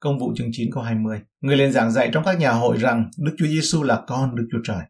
Công 0.00 0.18
vụ 0.18 0.32
chương 0.36 0.48
9 0.52 0.70
câu 0.72 0.82
20. 0.82 1.18
Người 1.40 1.56
liền 1.56 1.72
giảng 1.72 1.90
dạy 1.90 2.10
trong 2.12 2.24
các 2.24 2.38
nhà 2.38 2.52
hội 2.52 2.76
rằng 2.76 3.10
Đức 3.18 3.34
Chúa 3.38 3.46
Giêsu 3.46 3.82
là 3.82 4.02
con 4.06 4.36
Đức 4.36 4.46
Chúa 4.52 4.58
Trời. 4.64 4.82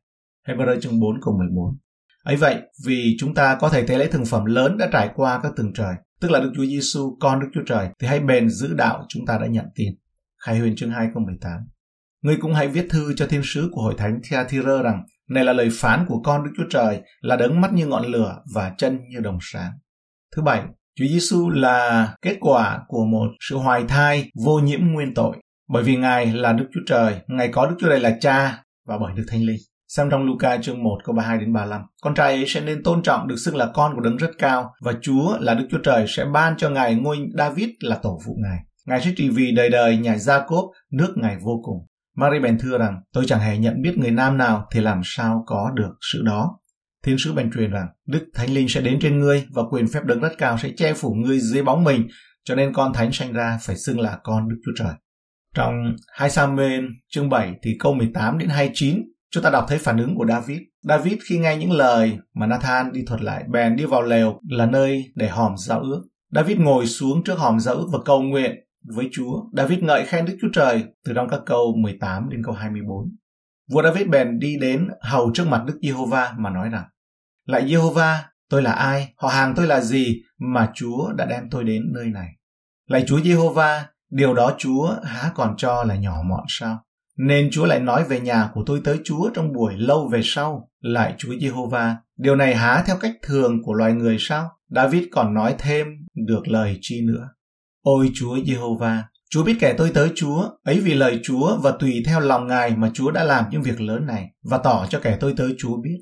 Hebrew 0.48 0.80
chương 0.80 1.00
4 1.00 1.20
câu 1.22 1.38
14. 1.38 1.78
Ấy 2.24 2.36
vậy, 2.36 2.56
vì 2.86 3.16
chúng 3.18 3.34
ta 3.34 3.56
có 3.60 3.68
thể 3.68 3.86
tế 3.86 3.98
lễ 3.98 4.06
thường 4.06 4.24
phẩm 4.24 4.44
lớn 4.44 4.78
đã 4.78 4.88
trải 4.92 5.10
qua 5.14 5.40
các 5.42 5.52
tầng 5.56 5.72
trời, 5.74 5.94
tức 6.20 6.30
là 6.30 6.40
Đức 6.40 6.52
Chúa 6.56 6.64
Giêsu, 6.64 7.16
con 7.20 7.40
Đức 7.40 7.46
Chúa 7.54 7.64
Trời, 7.66 7.88
thì 7.98 8.06
hãy 8.06 8.20
bền 8.20 8.50
giữ 8.50 8.74
đạo 8.74 9.04
chúng 9.08 9.26
ta 9.26 9.38
đã 9.38 9.46
nhận 9.46 9.66
tin. 9.74 9.88
Khai 10.46 10.58
huyền 10.58 10.76
chương 10.76 10.90
2 10.90 11.08
câu 11.14 11.22
18. 11.22 11.52
Ngươi 12.22 12.36
cũng 12.40 12.54
hãy 12.54 12.68
viết 12.68 12.86
thư 12.90 13.14
cho 13.16 13.26
thiên 13.26 13.40
sứ 13.44 13.68
của 13.72 13.82
hội 13.82 13.94
thánh 13.98 14.20
Thyatira 14.24 14.82
rằng 14.82 15.02
này 15.30 15.44
là 15.44 15.52
lời 15.52 15.68
phán 15.72 16.04
của 16.08 16.20
con 16.24 16.44
Đức 16.44 16.50
Chúa 16.56 16.68
Trời, 16.70 17.00
là 17.20 17.36
đấng 17.36 17.60
mắt 17.60 17.72
như 17.72 17.86
ngọn 17.86 18.06
lửa 18.06 18.38
và 18.54 18.72
chân 18.78 18.98
như 19.08 19.20
đồng 19.20 19.38
sáng. 19.40 19.72
Thứ 20.36 20.42
bảy, 20.42 20.62
Chúa 20.98 21.06
Giêsu 21.06 21.50
là 21.50 22.08
kết 22.22 22.36
quả 22.40 22.80
của 22.88 23.04
một 23.04 23.26
sự 23.48 23.56
hoài 23.56 23.84
thai 23.88 24.30
vô 24.44 24.58
nhiễm 24.58 24.80
nguyên 24.82 25.14
tội. 25.14 25.36
Bởi 25.68 25.82
vì 25.82 25.96
Ngài 25.96 26.26
là 26.26 26.52
Đức 26.52 26.66
Chúa 26.74 26.80
Trời, 26.86 27.14
Ngài 27.26 27.48
có 27.48 27.66
Đức 27.66 27.76
Chúa 27.80 27.88
Trời 27.88 28.00
là 28.00 28.16
cha 28.20 28.64
và 28.86 28.98
bởi 28.98 29.12
Đức 29.16 29.24
Thánh 29.28 29.42
Linh. 29.42 29.58
Xem 29.88 30.10
trong 30.10 30.24
Luca 30.24 30.56
chương 30.56 30.82
1 30.82 30.98
câu 31.04 31.14
32 31.14 31.38
đến 31.38 31.52
35. 31.52 31.80
Con 32.02 32.14
trai 32.14 32.32
ấy 32.32 32.44
sẽ 32.46 32.60
nên 32.60 32.82
tôn 32.82 33.02
trọng 33.02 33.28
được 33.28 33.36
xưng 33.36 33.56
là 33.56 33.70
con 33.74 33.94
của 33.94 34.00
đấng 34.00 34.16
rất 34.16 34.30
cao 34.38 34.72
và 34.80 34.92
Chúa 35.02 35.38
là 35.40 35.54
Đức 35.54 35.66
Chúa 35.70 35.78
Trời 35.84 36.04
sẽ 36.08 36.24
ban 36.24 36.56
cho 36.56 36.70
Ngài 36.70 36.94
ngôi 36.94 37.18
David 37.38 37.68
là 37.80 37.96
tổ 38.02 38.20
phụ 38.26 38.36
Ngài. 38.42 38.58
Ngài 38.86 39.00
sẽ 39.00 39.12
trị 39.16 39.28
vì 39.28 39.52
đời 39.52 39.68
đời 39.68 39.96
nhà 39.96 40.16
Gia-cốp, 40.16 40.70
nước 40.92 41.14
Ngài 41.16 41.36
vô 41.36 41.60
cùng. 41.64 41.86
Mary 42.16 42.38
bèn 42.38 42.58
thưa 42.58 42.78
rằng, 42.78 43.00
tôi 43.12 43.24
chẳng 43.26 43.40
hề 43.40 43.58
nhận 43.58 43.82
biết 43.82 43.98
người 43.98 44.10
nam 44.10 44.38
nào 44.38 44.66
thì 44.72 44.80
làm 44.80 45.00
sao 45.04 45.44
có 45.46 45.70
được 45.74 45.92
sự 46.12 46.22
đó. 46.22 46.58
Thiên 47.04 47.16
sứ 47.18 47.32
bèn 47.32 47.50
truyền 47.54 47.70
rằng, 47.70 47.86
Đức 48.06 48.26
Thánh 48.34 48.54
Linh 48.54 48.68
sẽ 48.68 48.80
đến 48.80 48.98
trên 49.00 49.20
ngươi 49.20 49.46
và 49.50 49.62
quyền 49.70 49.88
phép 49.88 50.04
đấng 50.04 50.20
rất 50.20 50.32
cao 50.38 50.58
sẽ 50.58 50.70
che 50.76 50.94
phủ 50.94 51.14
ngươi 51.14 51.40
dưới 51.40 51.62
bóng 51.62 51.84
mình, 51.84 52.08
cho 52.44 52.54
nên 52.54 52.72
con 52.72 52.92
thánh 52.92 53.12
sanh 53.12 53.32
ra 53.32 53.58
phải 53.62 53.76
xưng 53.76 54.00
là 54.00 54.18
con 54.22 54.48
Đức 54.48 54.56
Chúa 54.64 54.72
Trời. 54.84 54.94
Trong 55.54 55.74
2 56.12 56.30
Samuel 56.30 56.84
chương 57.10 57.28
7 57.28 57.52
thì 57.62 57.76
câu 57.78 57.94
18 57.94 58.38
đến 58.38 58.48
29, 58.48 59.02
chúng 59.30 59.42
ta 59.42 59.50
đọc 59.50 59.64
thấy 59.68 59.78
phản 59.78 59.98
ứng 59.98 60.14
của 60.16 60.26
David. 60.28 60.58
David 60.82 61.14
khi 61.28 61.38
nghe 61.38 61.56
những 61.56 61.72
lời 61.72 62.18
mà 62.34 62.46
Nathan 62.46 62.92
đi 62.92 63.00
thuật 63.06 63.22
lại, 63.22 63.44
bèn 63.48 63.76
đi 63.76 63.84
vào 63.84 64.02
lều 64.02 64.40
là 64.48 64.66
nơi 64.66 65.04
để 65.14 65.28
hòm 65.28 65.52
giao 65.56 65.80
ước. 65.80 66.02
David 66.30 66.58
ngồi 66.58 66.86
xuống 66.86 67.24
trước 67.24 67.38
hòm 67.38 67.60
giao 67.60 67.74
ước 67.74 67.86
và 67.92 67.98
cầu 68.04 68.22
nguyện 68.22 68.52
với 68.84 69.08
Chúa. 69.12 69.42
David 69.52 69.82
ngợi 69.82 70.06
khen 70.06 70.24
Đức 70.24 70.36
Chúa 70.40 70.48
Trời 70.52 70.84
từ 71.04 71.12
trong 71.14 71.28
các 71.28 71.40
câu 71.46 71.74
18 71.76 72.28
đến 72.30 72.42
câu 72.44 72.54
24. 72.54 73.16
Vua 73.70 73.82
David 73.82 74.08
bèn 74.08 74.38
đi 74.38 74.56
đến 74.60 74.88
hầu 75.00 75.30
trước 75.34 75.46
mặt 75.48 75.62
Đức 75.66 75.78
Giê-hô-va 75.82 76.34
mà 76.38 76.50
nói 76.50 76.68
rằng 76.68 76.84
Lại 77.46 77.68
Giê-hô-va, 77.68 78.24
tôi 78.48 78.62
là 78.62 78.72
ai? 78.72 79.14
Họ 79.16 79.28
hàng 79.28 79.54
tôi 79.56 79.66
là 79.66 79.80
gì 79.80 80.22
mà 80.38 80.70
Chúa 80.74 81.12
đã 81.12 81.24
đem 81.24 81.50
tôi 81.50 81.64
đến 81.64 81.82
nơi 81.94 82.06
này? 82.06 82.28
Lại 82.88 83.04
Chúa 83.06 83.20
Giê-hô-va, 83.20 83.86
điều 84.10 84.34
đó 84.34 84.54
Chúa 84.58 84.94
há 85.04 85.30
còn 85.34 85.54
cho 85.56 85.84
là 85.84 85.96
nhỏ 85.96 86.22
mọn 86.28 86.44
sao? 86.48 86.84
Nên 87.16 87.48
Chúa 87.52 87.66
lại 87.66 87.80
nói 87.80 88.04
về 88.04 88.20
nhà 88.20 88.50
của 88.54 88.62
tôi 88.66 88.80
tới 88.84 89.00
Chúa 89.04 89.30
trong 89.34 89.52
buổi 89.52 89.74
lâu 89.76 90.08
về 90.08 90.20
sau. 90.24 90.70
Lại 90.80 91.14
Chúa 91.18 91.32
Giê-hô-va, 91.40 91.96
điều 92.16 92.36
này 92.36 92.54
há 92.54 92.82
theo 92.86 92.96
cách 93.00 93.14
thường 93.22 93.62
của 93.62 93.72
loài 93.72 93.92
người 93.92 94.16
sao? 94.18 94.50
David 94.68 95.04
còn 95.12 95.34
nói 95.34 95.54
thêm 95.58 95.86
được 96.26 96.48
lời 96.48 96.78
chi 96.80 97.00
nữa. 97.06 97.28
Ôi 97.82 98.10
Chúa 98.14 98.38
Giê-hô-va, 98.46 99.04
Chúa 99.30 99.44
biết 99.44 99.56
kẻ 99.60 99.74
tôi 99.78 99.90
tới 99.94 100.10
Chúa, 100.14 100.48
ấy 100.64 100.80
vì 100.80 100.94
lời 100.94 101.20
Chúa 101.22 101.56
và 101.56 101.72
tùy 101.78 102.02
theo 102.06 102.20
lòng 102.20 102.46
Ngài 102.46 102.76
mà 102.76 102.90
Chúa 102.94 103.10
đã 103.10 103.24
làm 103.24 103.44
những 103.50 103.62
việc 103.62 103.80
lớn 103.80 104.06
này 104.06 104.30
và 104.42 104.58
tỏ 104.58 104.86
cho 104.90 105.00
kẻ 105.02 105.16
tôi 105.20 105.34
tới 105.36 105.54
Chúa 105.58 105.76
biết. 105.76 105.98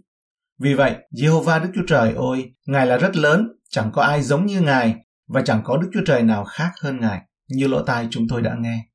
Vì 0.60 0.74
vậy, 0.74 0.96
Jehovah 1.12 1.62
Đức 1.62 1.68
Chúa 1.74 1.86
Trời 1.86 2.12
ôi, 2.12 2.52
Ngài 2.66 2.86
là 2.86 2.96
rất 2.96 3.16
lớn, 3.16 3.48
chẳng 3.70 3.90
có 3.92 4.02
ai 4.02 4.22
giống 4.22 4.46
như 4.46 4.60
Ngài 4.60 4.94
và 5.28 5.42
chẳng 5.42 5.60
có 5.64 5.76
Đức 5.76 5.90
Chúa 5.92 6.04
Trời 6.06 6.22
nào 6.22 6.44
khác 6.44 6.70
hơn 6.82 7.00
Ngài, 7.00 7.20
như 7.48 7.66
lỗ 7.66 7.82
tai 7.82 8.08
chúng 8.10 8.28
tôi 8.28 8.42
đã 8.42 8.56
nghe. 8.60 8.86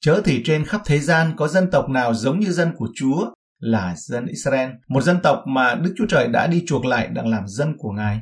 Chớ 0.00 0.22
thì 0.24 0.42
trên 0.44 0.64
khắp 0.64 0.80
thế 0.84 0.98
gian 0.98 1.32
có 1.36 1.48
dân 1.48 1.70
tộc 1.70 1.88
nào 1.88 2.14
giống 2.14 2.40
như 2.40 2.50
dân 2.50 2.72
của 2.76 2.88
Chúa 2.94 3.30
là 3.58 3.94
dân 3.96 4.26
Israel, 4.26 4.70
một 4.88 5.00
dân 5.00 5.16
tộc 5.22 5.42
mà 5.46 5.74
Đức 5.74 5.94
Chúa 5.98 6.06
Trời 6.06 6.28
đã 6.28 6.46
đi 6.46 6.64
chuộc 6.66 6.84
lại 6.84 7.08
đang 7.08 7.28
làm 7.28 7.48
dân 7.48 7.74
của 7.78 7.90
Ngài. 7.90 8.20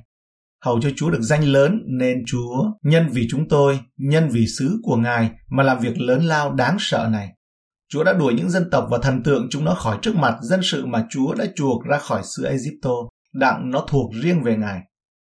Hầu 0.64 0.80
cho 0.80 0.90
Chúa 0.96 1.10
được 1.10 1.20
danh 1.22 1.44
lớn 1.44 1.82
nên 1.86 2.22
Chúa 2.26 2.72
nhân 2.82 3.08
vì 3.12 3.26
chúng 3.30 3.48
tôi, 3.48 3.80
nhân 3.96 4.28
vì 4.32 4.46
sứ 4.46 4.80
của 4.82 4.96
Ngài 4.96 5.30
mà 5.50 5.62
làm 5.62 5.78
việc 5.78 6.00
lớn 6.00 6.24
lao 6.24 6.52
đáng 6.52 6.76
sợ 6.78 7.08
này. 7.12 7.28
Chúa 7.88 8.04
đã 8.04 8.12
đuổi 8.12 8.34
những 8.34 8.50
dân 8.50 8.70
tộc 8.70 8.88
và 8.90 8.98
thần 9.02 9.22
tượng 9.22 9.46
chúng 9.50 9.64
nó 9.64 9.74
khỏi 9.74 9.98
trước 10.02 10.16
mặt 10.16 10.38
dân 10.42 10.60
sự 10.62 10.86
mà 10.86 11.06
Chúa 11.10 11.34
đã 11.34 11.46
chuộc 11.56 11.84
ra 11.84 11.98
khỏi 11.98 12.22
xứ 12.24 12.44
Egypto, 12.44 12.90
đặng 13.32 13.70
nó 13.70 13.86
thuộc 13.88 14.12
riêng 14.22 14.42
về 14.42 14.56
Ngài. 14.56 14.80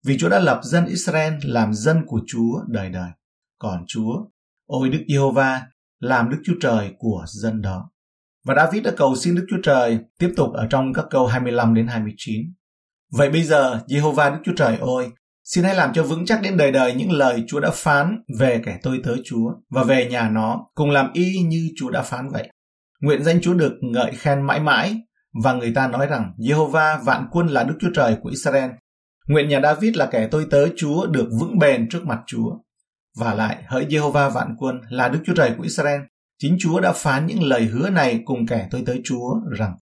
Vì 0.06 0.18
Chúa 0.18 0.28
đã 0.28 0.38
lập 0.38 0.60
dân 0.62 0.86
Israel 0.86 1.34
làm 1.42 1.74
dân 1.74 2.02
của 2.06 2.20
Chúa 2.26 2.60
đời 2.68 2.88
đời. 2.88 3.10
Còn 3.58 3.84
Chúa, 3.88 4.14
ôi 4.66 4.88
Đức 4.88 5.04
Giê-hô-va, 5.08 5.62
làm 6.00 6.30
Đức 6.30 6.38
Chúa 6.44 6.54
Trời 6.60 6.94
của 6.98 7.24
dân 7.26 7.62
đó. 7.62 7.90
Và 8.44 8.54
David 8.54 8.84
đã 8.84 8.90
cầu 8.96 9.16
xin 9.16 9.34
Đức 9.34 9.46
Chúa 9.50 9.60
Trời 9.62 9.98
tiếp 10.18 10.32
tục 10.36 10.52
ở 10.52 10.66
trong 10.70 10.92
các 10.92 11.04
câu 11.10 11.26
25 11.26 11.74
đến 11.74 11.86
29. 11.86 12.40
Vậy 13.12 13.30
bây 13.30 13.42
giờ, 13.42 13.80
Jehovah 13.88 14.32
Đức 14.32 14.38
Chúa 14.44 14.52
Trời 14.56 14.76
ơi, 14.76 15.08
xin 15.44 15.64
hãy 15.64 15.74
làm 15.74 15.92
cho 15.92 16.02
vững 16.02 16.26
chắc 16.26 16.42
đến 16.42 16.56
đời 16.56 16.72
đời 16.72 16.94
những 16.94 17.12
lời 17.12 17.44
Chúa 17.48 17.60
đã 17.60 17.70
phán 17.74 18.22
về 18.38 18.62
kẻ 18.64 18.78
tôi 18.82 19.00
tớ 19.04 19.16
Chúa 19.24 19.52
và 19.70 19.82
về 19.82 20.06
nhà 20.10 20.30
nó, 20.30 20.66
cùng 20.74 20.90
làm 20.90 21.12
y 21.12 21.38
như 21.38 21.68
Chúa 21.76 21.90
đã 21.90 22.02
phán 22.02 22.28
vậy. 22.28 22.50
Nguyện 23.00 23.24
danh 23.24 23.40
Chúa 23.40 23.54
được 23.54 23.72
ngợi 23.80 24.12
khen 24.12 24.42
mãi 24.42 24.60
mãi, 24.60 24.96
và 25.44 25.52
người 25.52 25.72
ta 25.74 25.88
nói 25.88 26.06
rằng 26.06 26.32
Jehovah 26.38 27.04
vạn 27.04 27.26
quân 27.30 27.46
là 27.46 27.64
Đức 27.64 27.74
Chúa 27.80 27.90
Trời 27.94 28.16
của 28.22 28.28
Israel. 28.28 28.70
Nguyện 29.26 29.48
nhà 29.48 29.60
David 29.62 29.96
là 29.96 30.06
kẻ 30.06 30.28
tôi 30.30 30.46
tớ 30.50 30.68
Chúa 30.76 31.06
được 31.06 31.28
vững 31.40 31.58
bền 31.58 31.88
trước 31.88 32.04
mặt 32.04 32.18
Chúa. 32.26 32.50
Và 33.18 33.34
lại, 33.34 33.56
hỡi 33.66 33.86
Jehovah 33.86 34.30
vạn 34.30 34.54
quân 34.58 34.80
là 34.88 35.08
Đức 35.08 35.18
Chúa 35.26 35.34
Trời 35.34 35.52
của 35.56 35.62
Israel, 35.62 36.00
chính 36.38 36.56
Chúa 36.60 36.80
đã 36.80 36.92
phán 36.92 37.26
những 37.26 37.42
lời 37.42 37.64
hứa 37.64 37.90
này 37.90 38.20
cùng 38.24 38.46
kẻ 38.46 38.68
tôi 38.70 38.82
tới 38.86 39.00
Chúa 39.04 39.34
rằng 39.58 39.76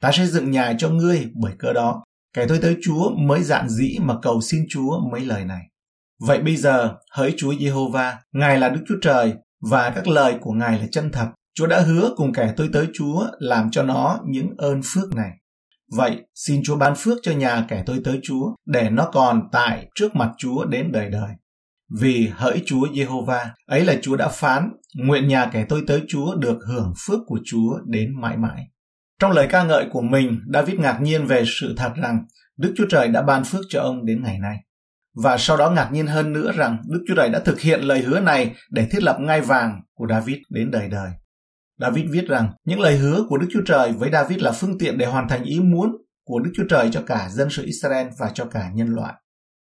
ta 0.00 0.12
sẽ 0.12 0.26
dựng 0.26 0.50
nhà 0.50 0.74
cho 0.78 0.88
ngươi 0.88 1.30
bởi 1.34 1.52
cớ 1.58 1.72
đó 1.72 2.04
Kẻ 2.34 2.46
tôi 2.48 2.58
tới 2.62 2.76
Chúa 2.82 3.10
mới 3.10 3.42
dạn 3.42 3.68
dĩ 3.68 3.98
mà 4.00 4.14
cầu 4.22 4.40
xin 4.40 4.64
Chúa 4.70 4.98
mấy 5.12 5.20
lời 5.20 5.44
này. 5.44 5.62
Vậy 6.20 6.42
bây 6.42 6.56
giờ, 6.56 6.94
hỡi 7.12 7.34
Chúa 7.36 7.54
Giê-hô-va, 7.54 8.18
Ngài 8.32 8.58
là 8.58 8.68
Đức 8.68 8.80
Chúa 8.88 8.98
Trời 9.02 9.34
và 9.70 9.90
các 9.90 10.08
lời 10.08 10.34
của 10.40 10.52
Ngài 10.52 10.78
là 10.78 10.86
chân 10.92 11.10
thật. 11.12 11.26
Chúa 11.54 11.66
đã 11.66 11.80
hứa 11.80 12.10
cùng 12.16 12.32
kẻ 12.32 12.54
tôi 12.56 12.70
tới 12.72 12.86
Chúa 12.94 13.26
làm 13.38 13.70
cho 13.70 13.82
nó 13.82 14.18
những 14.26 14.54
ơn 14.58 14.80
phước 14.84 15.14
này. 15.14 15.30
Vậy, 15.96 16.16
xin 16.34 16.62
Chúa 16.64 16.76
ban 16.76 16.94
phước 16.96 17.18
cho 17.22 17.32
nhà 17.32 17.66
kẻ 17.68 17.82
tôi 17.86 18.00
tới 18.04 18.20
Chúa 18.22 18.54
để 18.66 18.90
nó 18.90 19.08
còn 19.12 19.48
tại 19.52 19.88
trước 19.94 20.16
mặt 20.16 20.30
Chúa 20.38 20.64
đến 20.64 20.92
đời 20.92 21.10
đời. 21.10 21.30
Vì 22.00 22.28
hỡi 22.34 22.62
Chúa 22.66 22.86
Giê-hô-va, 22.94 23.54
ấy 23.66 23.84
là 23.84 23.96
Chúa 24.02 24.16
đã 24.16 24.28
phán, 24.28 24.70
nguyện 24.94 25.28
nhà 25.28 25.46
kẻ 25.52 25.66
tôi 25.68 25.82
tới 25.86 26.02
Chúa 26.08 26.34
được 26.34 26.58
hưởng 26.68 26.92
phước 27.06 27.20
của 27.26 27.38
Chúa 27.44 27.78
đến 27.86 28.20
mãi 28.20 28.36
mãi. 28.36 28.66
Trong 29.20 29.32
lời 29.32 29.46
ca 29.50 29.64
ngợi 29.64 29.86
của 29.90 30.00
mình, 30.00 30.40
David 30.52 30.78
ngạc 30.78 30.98
nhiên 31.00 31.26
về 31.26 31.44
sự 31.60 31.74
thật 31.76 31.92
rằng 32.02 32.24
Đức 32.56 32.74
Chúa 32.76 32.86
Trời 32.90 33.08
đã 33.08 33.22
ban 33.22 33.44
phước 33.44 33.60
cho 33.68 33.80
ông 33.80 34.06
đến 34.06 34.22
ngày 34.22 34.38
nay. 34.38 34.56
Và 35.22 35.38
sau 35.38 35.56
đó 35.56 35.70
ngạc 35.70 35.88
nhiên 35.92 36.06
hơn 36.06 36.32
nữa 36.32 36.52
rằng 36.56 36.82
Đức 36.88 37.04
Chúa 37.08 37.14
Trời 37.14 37.28
đã 37.28 37.38
thực 37.38 37.60
hiện 37.60 37.80
lời 37.80 38.02
hứa 38.02 38.20
này 38.20 38.54
để 38.70 38.86
thiết 38.90 39.02
lập 39.02 39.16
ngai 39.20 39.40
vàng 39.40 39.80
của 39.94 40.06
David 40.08 40.36
đến 40.50 40.70
đời 40.70 40.88
đời. 40.88 41.10
David 41.80 42.04
viết 42.10 42.28
rằng 42.28 42.52
những 42.64 42.80
lời 42.80 42.96
hứa 42.96 43.24
của 43.28 43.38
Đức 43.38 43.46
Chúa 43.52 43.62
Trời 43.66 43.92
với 43.92 44.10
David 44.10 44.38
là 44.38 44.52
phương 44.52 44.78
tiện 44.78 44.98
để 44.98 45.06
hoàn 45.06 45.28
thành 45.28 45.44
ý 45.44 45.60
muốn 45.60 45.90
của 46.24 46.40
Đức 46.40 46.50
Chúa 46.56 46.66
Trời 46.68 46.88
cho 46.92 47.02
cả 47.06 47.28
dân 47.30 47.50
sự 47.50 47.64
Israel 47.64 48.06
và 48.18 48.30
cho 48.34 48.44
cả 48.44 48.70
nhân 48.74 48.88
loại. 48.88 49.14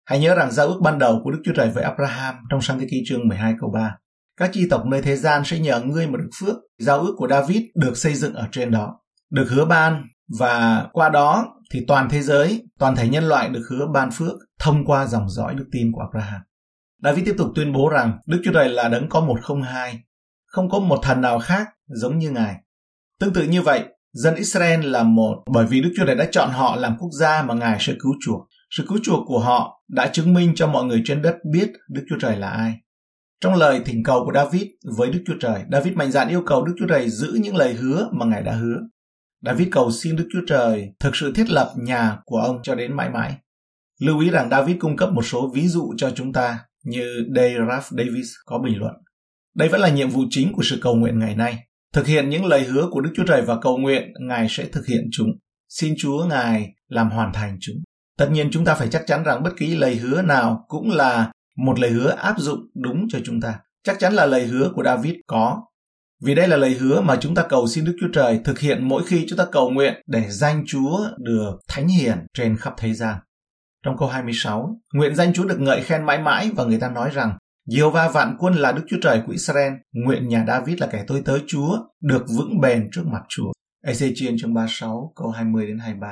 Hãy 0.05 0.19
nhớ 0.19 0.35
rằng 0.35 0.51
giao 0.51 0.67
ước 0.67 0.79
ban 0.83 0.99
đầu 0.99 1.21
của 1.23 1.31
Đức 1.31 1.41
Chúa 1.45 1.53
Trời 1.55 1.69
với 1.69 1.83
Abraham 1.83 2.35
trong 2.49 2.61
sang 2.61 2.79
thế 2.79 2.87
ký 2.91 3.03
chương 3.07 3.27
12 3.27 3.53
câu 3.59 3.71
3. 3.73 3.95
Các 4.37 4.49
chi 4.53 4.67
tộc 4.69 4.85
nơi 4.85 5.01
thế 5.01 5.15
gian 5.15 5.41
sẽ 5.45 5.59
nhờ 5.59 5.81
ngươi 5.81 6.07
mà 6.07 6.17
được 6.17 6.29
phước. 6.39 6.55
Giao 6.79 6.99
ước 6.99 7.13
của 7.17 7.27
David 7.27 7.61
được 7.75 7.97
xây 7.97 8.15
dựng 8.15 8.33
ở 8.33 8.47
trên 8.51 8.71
đó 8.71 8.97
được 9.31 9.49
hứa 9.49 9.65
ban 9.65 10.03
và 10.39 10.85
qua 10.93 11.09
đó 11.09 11.55
thì 11.71 11.85
toàn 11.87 12.09
thế 12.09 12.21
giới, 12.21 12.63
toàn 12.79 12.95
thể 12.95 13.09
nhân 13.09 13.23
loại 13.23 13.49
được 13.49 13.63
hứa 13.69 13.87
ban 13.93 14.11
phước 14.11 14.33
thông 14.59 14.85
qua 14.85 15.05
dòng 15.05 15.29
dõi 15.29 15.55
đức 15.55 15.65
tin 15.71 15.91
của 15.91 16.01
Abraham. 16.01 16.41
David 17.03 17.25
tiếp 17.25 17.35
tục 17.37 17.47
tuyên 17.55 17.73
bố 17.73 17.89
rằng 17.89 18.17
Đức 18.25 18.41
Chúa 18.43 18.51
Trời 18.53 18.69
là 18.69 18.89
đấng 18.89 19.09
có 19.09 19.21
một 19.21 19.39
không 19.41 19.61
hai, 19.61 19.99
không 20.45 20.69
có 20.69 20.79
một 20.79 20.99
thần 21.03 21.21
nào 21.21 21.39
khác 21.39 21.67
giống 21.87 22.17
như 22.17 22.31
Ngài. 22.31 22.55
Tương 23.19 23.33
tự 23.33 23.43
như 23.43 23.61
vậy, 23.61 23.83
dân 24.13 24.35
Israel 24.35 24.85
là 24.85 25.03
một 25.03 25.43
bởi 25.53 25.65
vì 25.65 25.81
Đức 25.81 25.93
Chúa 25.97 26.05
Trời 26.05 26.15
đã 26.15 26.27
chọn 26.31 26.49
họ 26.51 26.75
làm 26.75 26.97
quốc 26.99 27.09
gia 27.19 27.43
mà 27.43 27.53
Ngài 27.53 27.77
sẽ 27.79 27.93
cứu 27.99 28.13
chuộc. 28.25 28.47
Sự 28.69 28.85
cứu 28.87 28.97
chuộc 29.03 29.27
của 29.27 29.39
họ 29.39 29.83
đã 29.89 30.07
chứng 30.07 30.33
minh 30.33 30.53
cho 30.55 30.67
mọi 30.67 30.85
người 30.85 31.01
trên 31.05 31.21
đất 31.21 31.35
biết 31.51 31.71
Đức 31.89 32.05
Chúa 32.09 32.17
Trời 32.19 32.35
là 32.35 32.49
ai. 32.49 32.73
Trong 33.41 33.55
lời 33.55 33.81
thỉnh 33.85 34.03
cầu 34.03 34.25
của 34.25 34.31
David 34.33 34.63
với 34.97 35.09
Đức 35.09 35.23
Chúa 35.27 35.37
Trời, 35.39 35.63
David 35.71 35.93
mạnh 35.93 36.11
dạn 36.11 36.27
yêu 36.27 36.43
cầu 36.45 36.65
Đức 36.65 36.73
Chúa 36.79 36.87
Trời 36.87 37.09
giữ 37.09 37.39
những 37.41 37.55
lời 37.55 37.73
hứa 37.73 38.09
mà 38.11 38.25
Ngài 38.25 38.41
đã 38.41 38.51
hứa. 38.51 38.77
David 39.45 39.67
cầu 39.71 39.91
xin 39.91 40.15
Đức 40.15 40.27
Chúa 40.33 40.41
Trời 40.47 40.89
thực 40.99 41.15
sự 41.15 41.33
thiết 41.35 41.49
lập 41.49 41.73
nhà 41.77 42.17
của 42.25 42.37
ông 42.37 42.59
cho 42.63 42.75
đến 42.75 42.95
mãi 42.95 43.09
mãi. 43.09 43.37
Lưu 43.99 44.19
ý 44.19 44.29
rằng 44.29 44.49
David 44.49 44.77
cung 44.79 44.97
cấp 44.97 45.09
một 45.13 45.21
số 45.21 45.51
ví 45.53 45.67
dụ 45.67 45.93
cho 45.97 46.11
chúng 46.15 46.33
ta 46.33 46.59
như 46.83 47.25
Day 47.35 47.55
Ralph 47.69 47.85
Davis 47.89 48.27
có 48.45 48.59
bình 48.59 48.79
luận. 48.79 48.93
Đây 49.55 49.69
vẫn 49.69 49.81
là 49.81 49.89
nhiệm 49.89 50.09
vụ 50.09 50.21
chính 50.29 50.53
của 50.53 50.63
sự 50.63 50.79
cầu 50.81 50.95
nguyện 50.95 51.19
ngày 51.19 51.35
nay. 51.35 51.59
Thực 51.93 52.07
hiện 52.07 52.29
những 52.29 52.45
lời 52.45 52.63
hứa 52.63 52.87
của 52.91 53.01
Đức 53.01 53.11
Chúa 53.15 53.23
Trời 53.27 53.41
và 53.41 53.59
cầu 53.61 53.77
nguyện, 53.77 54.13
Ngài 54.19 54.47
sẽ 54.49 54.65
thực 54.65 54.87
hiện 54.87 55.09
chúng. 55.11 55.27
Xin 55.69 55.93
Chúa 55.97 56.25
Ngài 56.25 56.73
làm 56.87 57.09
hoàn 57.09 57.33
thành 57.33 57.57
chúng. 57.61 57.75
Tất 58.17 58.29
nhiên 58.31 58.49
chúng 58.51 58.65
ta 58.65 58.75
phải 58.75 58.87
chắc 58.87 59.03
chắn 59.07 59.23
rằng 59.23 59.43
bất 59.43 59.51
kỳ 59.57 59.75
lời 59.75 59.95
hứa 59.95 60.21
nào 60.21 60.65
cũng 60.67 60.91
là 60.91 61.31
một 61.57 61.79
lời 61.79 61.91
hứa 61.91 62.09
áp 62.09 62.35
dụng 62.39 62.59
đúng 62.75 63.07
cho 63.09 63.19
chúng 63.25 63.41
ta. 63.41 63.59
Chắc 63.83 63.99
chắn 63.99 64.13
là 64.13 64.25
lời 64.25 64.47
hứa 64.47 64.71
của 64.75 64.83
David 64.83 65.13
có 65.27 65.61
vì 66.25 66.35
đây 66.35 66.47
là 66.47 66.57
lời 66.57 66.73
hứa 66.73 67.01
mà 67.01 67.15
chúng 67.21 67.35
ta 67.35 67.43
cầu 67.49 67.67
xin 67.67 67.85
Đức 67.85 67.95
Chúa 68.01 68.07
Trời 68.13 68.39
thực 68.43 68.59
hiện 68.59 68.87
mỗi 68.87 69.03
khi 69.05 69.25
chúng 69.29 69.37
ta 69.37 69.45
cầu 69.51 69.69
nguyện 69.69 70.01
để 70.07 70.25
danh 70.29 70.63
Chúa 70.67 70.99
được 71.17 71.51
thánh 71.67 71.87
hiển 71.87 72.25
trên 72.33 72.57
khắp 72.57 72.73
thế 72.77 72.93
gian. 72.93 73.15
Trong 73.85 73.97
câu 73.97 74.07
26, 74.07 74.81
nguyện 74.93 75.15
danh 75.15 75.33
Chúa 75.33 75.43
được 75.43 75.59
ngợi 75.59 75.81
khen 75.81 76.03
mãi 76.03 76.19
mãi 76.19 76.51
và 76.55 76.63
người 76.63 76.79
ta 76.79 76.89
nói 76.89 77.09
rằng 77.13 77.37
Jehovah 77.69 78.11
vạn 78.11 78.35
quân 78.39 78.53
là 78.53 78.71
Đức 78.71 78.83
Chúa 78.87 78.97
Trời 79.01 79.21
của 79.25 79.31
Israel, 79.31 79.73
nguyện 79.91 80.27
nhà 80.27 80.45
David 80.47 80.79
là 80.81 80.87
kẻ 80.87 81.03
tôi 81.07 81.21
tới 81.25 81.39
Chúa, 81.47 81.77
được 82.01 82.25
vững 82.37 82.61
bền 82.61 82.89
trước 82.91 83.03
mặt 83.05 83.21
Chúa. 83.29 83.51
Ezechiel 83.87 84.37
chương 84.41 84.53
36 84.53 85.13
câu 85.15 85.29
20 85.29 85.67
đến 85.67 85.79
23. 85.79 86.07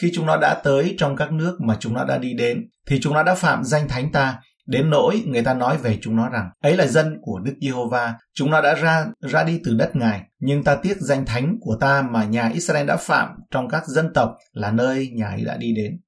Khi 0.00 0.10
chúng 0.14 0.26
nó 0.26 0.36
đã 0.36 0.60
tới 0.64 0.94
trong 0.98 1.16
các 1.16 1.32
nước 1.32 1.58
mà 1.60 1.76
chúng 1.80 1.94
nó 1.94 2.04
đã 2.04 2.18
đi 2.18 2.34
đến, 2.34 2.68
thì 2.86 3.00
chúng 3.02 3.14
nó 3.14 3.22
đã 3.22 3.34
phạm 3.34 3.64
danh 3.64 3.88
thánh 3.88 4.12
ta 4.12 4.40
Đến 4.70 4.90
nỗi 4.90 5.22
người 5.26 5.42
ta 5.42 5.54
nói 5.54 5.78
về 5.78 5.98
chúng 6.02 6.16
nó 6.16 6.28
rằng 6.28 6.50
ấy 6.62 6.76
là 6.76 6.86
dân 6.86 7.18
của 7.22 7.38
Đức 7.38 7.54
Giê-hô-va, 7.60 8.14
chúng 8.34 8.50
nó 8.50 8.60
đã 8.60 8.74
ra 8.74 9.06
ra 9.20 9.44
đi 9.44 9.60
từ 9.64 9.74
đất 9.74 9.96
Ngài, 9.96 10.22
nhưng 10.40 10.64
ta 10.64 10.74
tiếc 10.74 10.96
danh 11.00 11.26
thánh 11.26 11.56
của 11.60 11.76
ta 11.80 12.02
mà 12.02 12.24
nhà 12.24 12.48
Israel 12.48 12.86
đã 12.86 12.96
phạm 12.96 13.28
trong 13.50 13.68
các 13.68 13.86
dân 13.86 14.12
tộc 14.14 14.36
là 14.52 14.70
nơi 14.70 15.08
nhà 15.08 15.28
ấy 15.28 15.44
đã 15.44 15.56
đi 15.56 15.72
đến. 15.76 16.00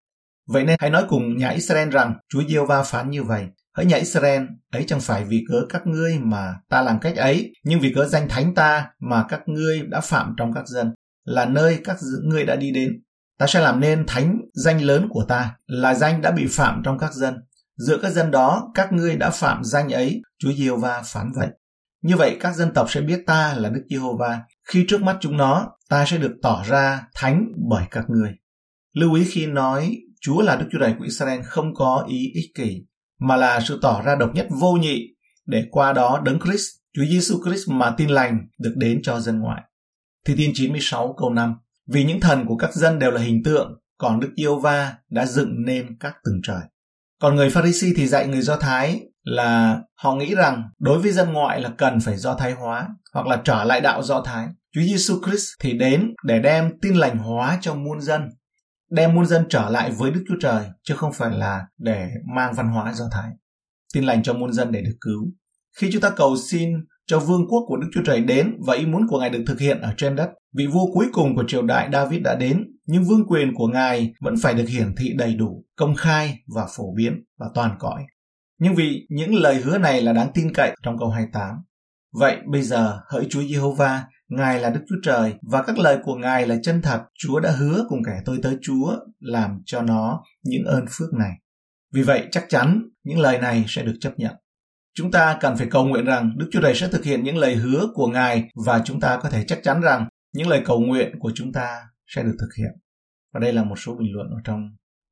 Vậy 0.49 0.65
nên 0.65 0.77
hãy 0.81 0.91
nói 0.91 1.05
cùng 1.09 1.37
nhà 1.37 1.49
Israel 1.49 1.89
rằng 1.89 2.15
Chúa 2.29 2.43
Giê-hô-va 2.49 2.83
phán 2.83 3.11
như 3.11 3.23
vậy. 3.23 3.47
Hỡi 3.77 3.87
nhà 3.87 3.97
Israel, 3.97 4.43
ấy 4.73 4.85
chẳng 4.87 5.01
phải 5.01 5.25
vì 5.25 5.45
cớ 5.49 5.63
các 5.69 5.87
ngươi 5.87 6.19
mà 6.19 6.55
ta 6.69 6.83
làm 6.83 6.99
cách 6.99 7.17
ấy, 7.17 7.53
nhưng 7.65 7.81
vì 7.81 7.93
cớ 7.95 8.05
danh 8.05 8.29
thánh 8.29 8.55
ta 8.55 8.91
mà 9.01 9.25
các 9.29 9.41
ngươi 9.47 9.81
đã 9.81 10.01
phạm 10.01 10.35
trong 10.37 10.53
các 10.53 10.69
dân, 10.69 10.95
là 11.25 11.45
nơi 11.45 11.81
các 11.85 11.97
ngươi 12.25 12.45
đã 12.45 12.57
đi 12.57 12.71
đến. 12.71 13.03
Ta 13.39 13.47
sẽ 13.47 13.61
làm 13.61 13.81
nên 13.81 14.05
thánh 14.07 14.41
danh 14.55 14.83
lớn 14.83 15.07
của 15.11 15.25
ta, 15.29 15.57
là 15.67 15.95
danh 15.95 16.23
đã 16.23 16.31
bị 16.31 16.47
phạm 16.51 16.83
trong 16.85 16.99
các 16.99 17.15
dân, 17.15 17.35
Giữa 17.77 17.99
các 18.03 18.11
dân 18.11 18.31
đó, 18.31 18.71
các 18.75 18.93
ngươi 18.93 19.17
đã 19.17 19.31
phạm 19.31 19.65
danh 19.65 19.89
ấy, 19.89 20.23
Chúa 20.39 20.53
Giê-hô-va 20.53 21.03
phán 21.05 21.33
vậy. 21.37 21.49
Như 22.03 22.17
vậy 22.17 22.37
các 22.41 22.57
dân 22.57 22.75
tộc 22.75 22.91
sẽ 22.91 23.01
biết 23.01 23.23
ta 23.27 23.55
là 23.57 23.69
Đức 23.69 23.83
Giê-hô-va. 23.91 24.41
Khi 24.69 24.85
trước 24.89 25.03
mắt 25.03 25.17
chúng 25.21 25.37
nó, 25.37 25.71
ta 25.89 26.05
sẽ 26.07 26.19
được 26.19 26.33
tỏ 26.43 26.65
ra 26.69 27.03
thánh 27.15 27.47
bởi 27.69 27.85
các 27.91 28.05
ngươi. 28.09 28.33
Lưu 28.95 29.15
ý 29.15 29.25
khi 29.25 29.47
nói 29.47 29.97
Chúa 30.21 30.43
là 30.43 30.57
Đức 30.57 30.67
Chúa 30.73 30.79
Trời 30.79 30.95
của 30.99 31.05
Israel 31.05 31.41
không 31.43 31.75
có 31.75 32.07
ý 32.09 32.31
ích 32.35 32.55
kỷ, 32.55 32.87
mà 33.21 33.37
là 33.37 33.61
sự 33.61 33.79
tỏ 33.83 34.03
ra 34.03 34.17
độc 34.17 34.31
nhất 34.35 34.47
vô 34.61 34.73
nhị 34.73 35.09
để 35.47 35.65
qua 35.71 35.93
đó 35.93 36.23
đấng 36.25 36.41
Christ, 36.41 36.67
Chúa 36.95 37.05
Giêsu 37.05 37.39
Christ 37.45 37.69
mà 37.69 37.95
tin 37.97 38.09
lành 38.09 38.47
được 38.59 38.75
đến 38.77 39.01
cho 39.03 39.21
dân 39.21 39.41
ngoại. 39.41 39.63
Thi 40.27 40.35
Thiên 40.37 40.51
96 40.55 41.15
câu 41.19 41.31
5 41.31 41.55
Vì 41.87 42.05
những 42.05 42.21
thần 42.21 42.47
của 42.47 42.57
các 42.57 42.75
dân 42.75 42.99
đều 42.99 43.11
là 43.11 43.21
hình 43.21 43.43
tượng, 43.45 43.81
còn 43.99 44.21
Đức 44.21 44.31
Yêu 44.35 44.59
Va 44.59 44.95
đã 45.11 45.27
dựng 45.27 45.65
nên 45.65 45.99
các 46.01 46.15
tầng 46.25 46.41
trời. 46.43 46.61
Còn 47.23 47.37
người 47.37 47.51
Pharisee 47.51 47.91
thì 47.97 48.07
dạy 48.07 48.27
người 48.27 48.41
Do 48.41 48.57
Thái 48.57 49.01
là 49.23 49.81
họ 49.95 50.15
nghĩ 50.15 50.35
rằng 50.35 50.63
đối 50.79 50.99
với 50.99 51.13
dân 51.13 51.33
ngoại 51.33 51.61
là 51.61 51.71
cần 51.79 52.01
phải 52.01 52.17
do 52.17 52.35
thái 52.35 52.53
hóa 52.53 52.89
hoặc 53.15 53.27
là 53.27 53.41
trở 53.45 53.65
lại 53.65 53.81
đạo 53.81 54.03
do 54.03 54.23
thái. 54.23 54.47
Chúa 54.75 54.81
Giêsu 54.81 55.21
Christ 55.27 55.45
thì 55.61 55.73
đến 55.73 56.15
để 56.25 56.39
đem 56.39 56.71
tin 56.83 56.95
lành 56.95 57.19
hóa 57.19 57.59
cho 57.61 57.75
muôn 57.75 58.01
dân. 58.01 58.23
đem 58.91 59.15
muôn 59.15 59.27
dân 59.27 59.47
trở 59.49 59.71
lại 59.71 59.91
với 59.91 60.11
Đức 60.11 60.25
Chúa 60.29 60.35
Trời, 60.41 60.65
chứ 60.83 60.95
không 60.97 61.13
phải 61.13 61.31
là 61.31 61.67
để 61.79 62.09
mang 62.35 62.55
văn 62.55 62.69
hóa 62.69 62.93
Do 62.93 63.05
Thái. 63.13 63.31
Tin 63.95 64.05
lành 64.05 64.23
cho 64.23 64.35
muôn 64.35 64.53
dân 64.53 64.73
để 64.73 64.83
được 64.83 64.97
cứu. 65.01 65.25
Khi 65.79 65.91
chúng 65.93 66.03
ta 66.03 66.11
cầu 66.11 66.37
xin 66.37 66.71
cho 67.07 67.19
vương 67.19 67.49
quốc 67.49 67.65
của 67.67 67.77
Đức 67.77 67.89
Chúa 67.95 68.03
Trời 68.05 68.21
đến 68.21 68.57
và 68.67 68.75
ý 68.75 68.87
muốn 68.87 69.07
của 69.09 69.21
Ngài 69.21 69.31
được 69.31 69.45
thực 69.47 69.61
hiện 69.61 69.81
ở 69.81 69.95
trên 69.97 70.17
đất, 70.17 70.31
vị 70.57 70.67
vua 70.67 70.93
cuối 70.95 71.07
cùng 71.13 71.37
của 71.37 71.45
triều 71.49 71.63
đại 71.63 71.89
David 71.93 72.23
đã 72.23 72.35
đến, 72.35 72.65
nhưng 72.93 73.05
vương 73.05 73.27
quyền 73.27 73.55
của 73.55 73.67
Ngài 73.67 74.15
vẫn 74.21 74.35
phải 74.43 74.55
được 74.55 74.69
hiển 74.69 74.95
thị 74.97 75.13
đầy 75.17 75.35
đủ, 75.35 75.65
công 75.77 75.95
khai 75.95 76.39
và 76.55 76.67
phổ 76.77 76.95
biến 76.97 77.25
và 77.39 77.47
toàn 77.55 77.77
cõi. 77.79 78.05
Nhưng 78.59 78.75
vì 78.75 79.07
những 79.11 79.35
lời 79.35 79.57
hứa 79.57 79.79
này 79.79 80.03
là 80.03 80.13
đáng 80.13 80.31
tin 80.35 80.55
cậy 80.55 80.77
trong 80.83 80.99
câu 80.99 81.11
28. 81.11 81.57
Vậy 82.13 82.37
bây 82.47 82.63
giờ 82.63 83.01
hỡi 83.09 83.27
Chúa 83.31 83.43
Giê-hô-va, 83.43 84.05
Ngài 84.29 84.61
là 84.61 84.71
Đức 84.71 84.81
Chúa 84.89 84.97
Trời 85.03 85.35
và 85.43 85.63
các 85.63 85.79
lời 85.79 85.99
của 86.03 86.15
Ngài 86.15 86.47
là 86.47 86.57
chân 86.63 86.83
thật. 86.83 87.03
Chúa 87.19 87.41
đã 87.41 87.51
hứa 87.51 87.85
cùng 87.89 88.05
kẻ 88.07 88.21
tôi 88.25 88.39
tới 88.43 88.57
Chúa 88.63 88.97
làm 89.21 89.63
cho 89.67 89.83
nó 89.83 90.23
những 90.45 90.65
ơn 90.65 90.85
phước 90.91 91.15
này. 91.15 91.33
Vì 91.95 92.03
vậy 92.03 92.29
chắc 92.31 92.45
chắn 92.49 92.83
những 93.05 93.19
lời 93.19 93.39
này 93.39 93.65
sẽ 93.69 93.83
được 93.83 93.97
chấp 94.01 94.13
nhận. 94.17 94.35
Chúng 94.95 95.11
ta 95.11 95.39
cần 95.41 95.57
phải 95.57 95.67
cầu 95.71 95.85
nguyện 95.85 96.05
rằng 96.05 96.33
Đức 96.37 96.49
Chúa 96.53 96.61
Trời 96.61 96.75
sẽ 96.75 96.89
thực 96.89 97.05
hiện 97.05 97.25
những 97.25 97.37
lời 97.37 97.55
hứa 97.55 97.87
của 97.95 98.07
Ngài 98.07 98.49
và 98.67 98.83
chúng 98.85 99.01
ta 99.01 99.19
có 99.23 99.31
thể 99.31 99.45
chắc 99.45 99.61
chắn 99.63 99.81
rằng 99.81 100.09
những 100.35 100.49
lời 100.49 100.63
cầu 100.65 100.81
nguyện 100.81 101.19
của 101.19 101.33
chúng 101.35 101.53
ta 101.53 101.81
sẽ 102.15 102.23
được 102.23 102.37
thực 102.41 102.55
hiện. 102.59 102.73
Và 103.35 103.41
đây 103.41 103.53
là 103.53 103.65
một 103.65 103.77
số 103.77 103.95
bình 103.95 104.13
luận 104.13 104.27
ở 104.31 104.41
trong 104.45 104.61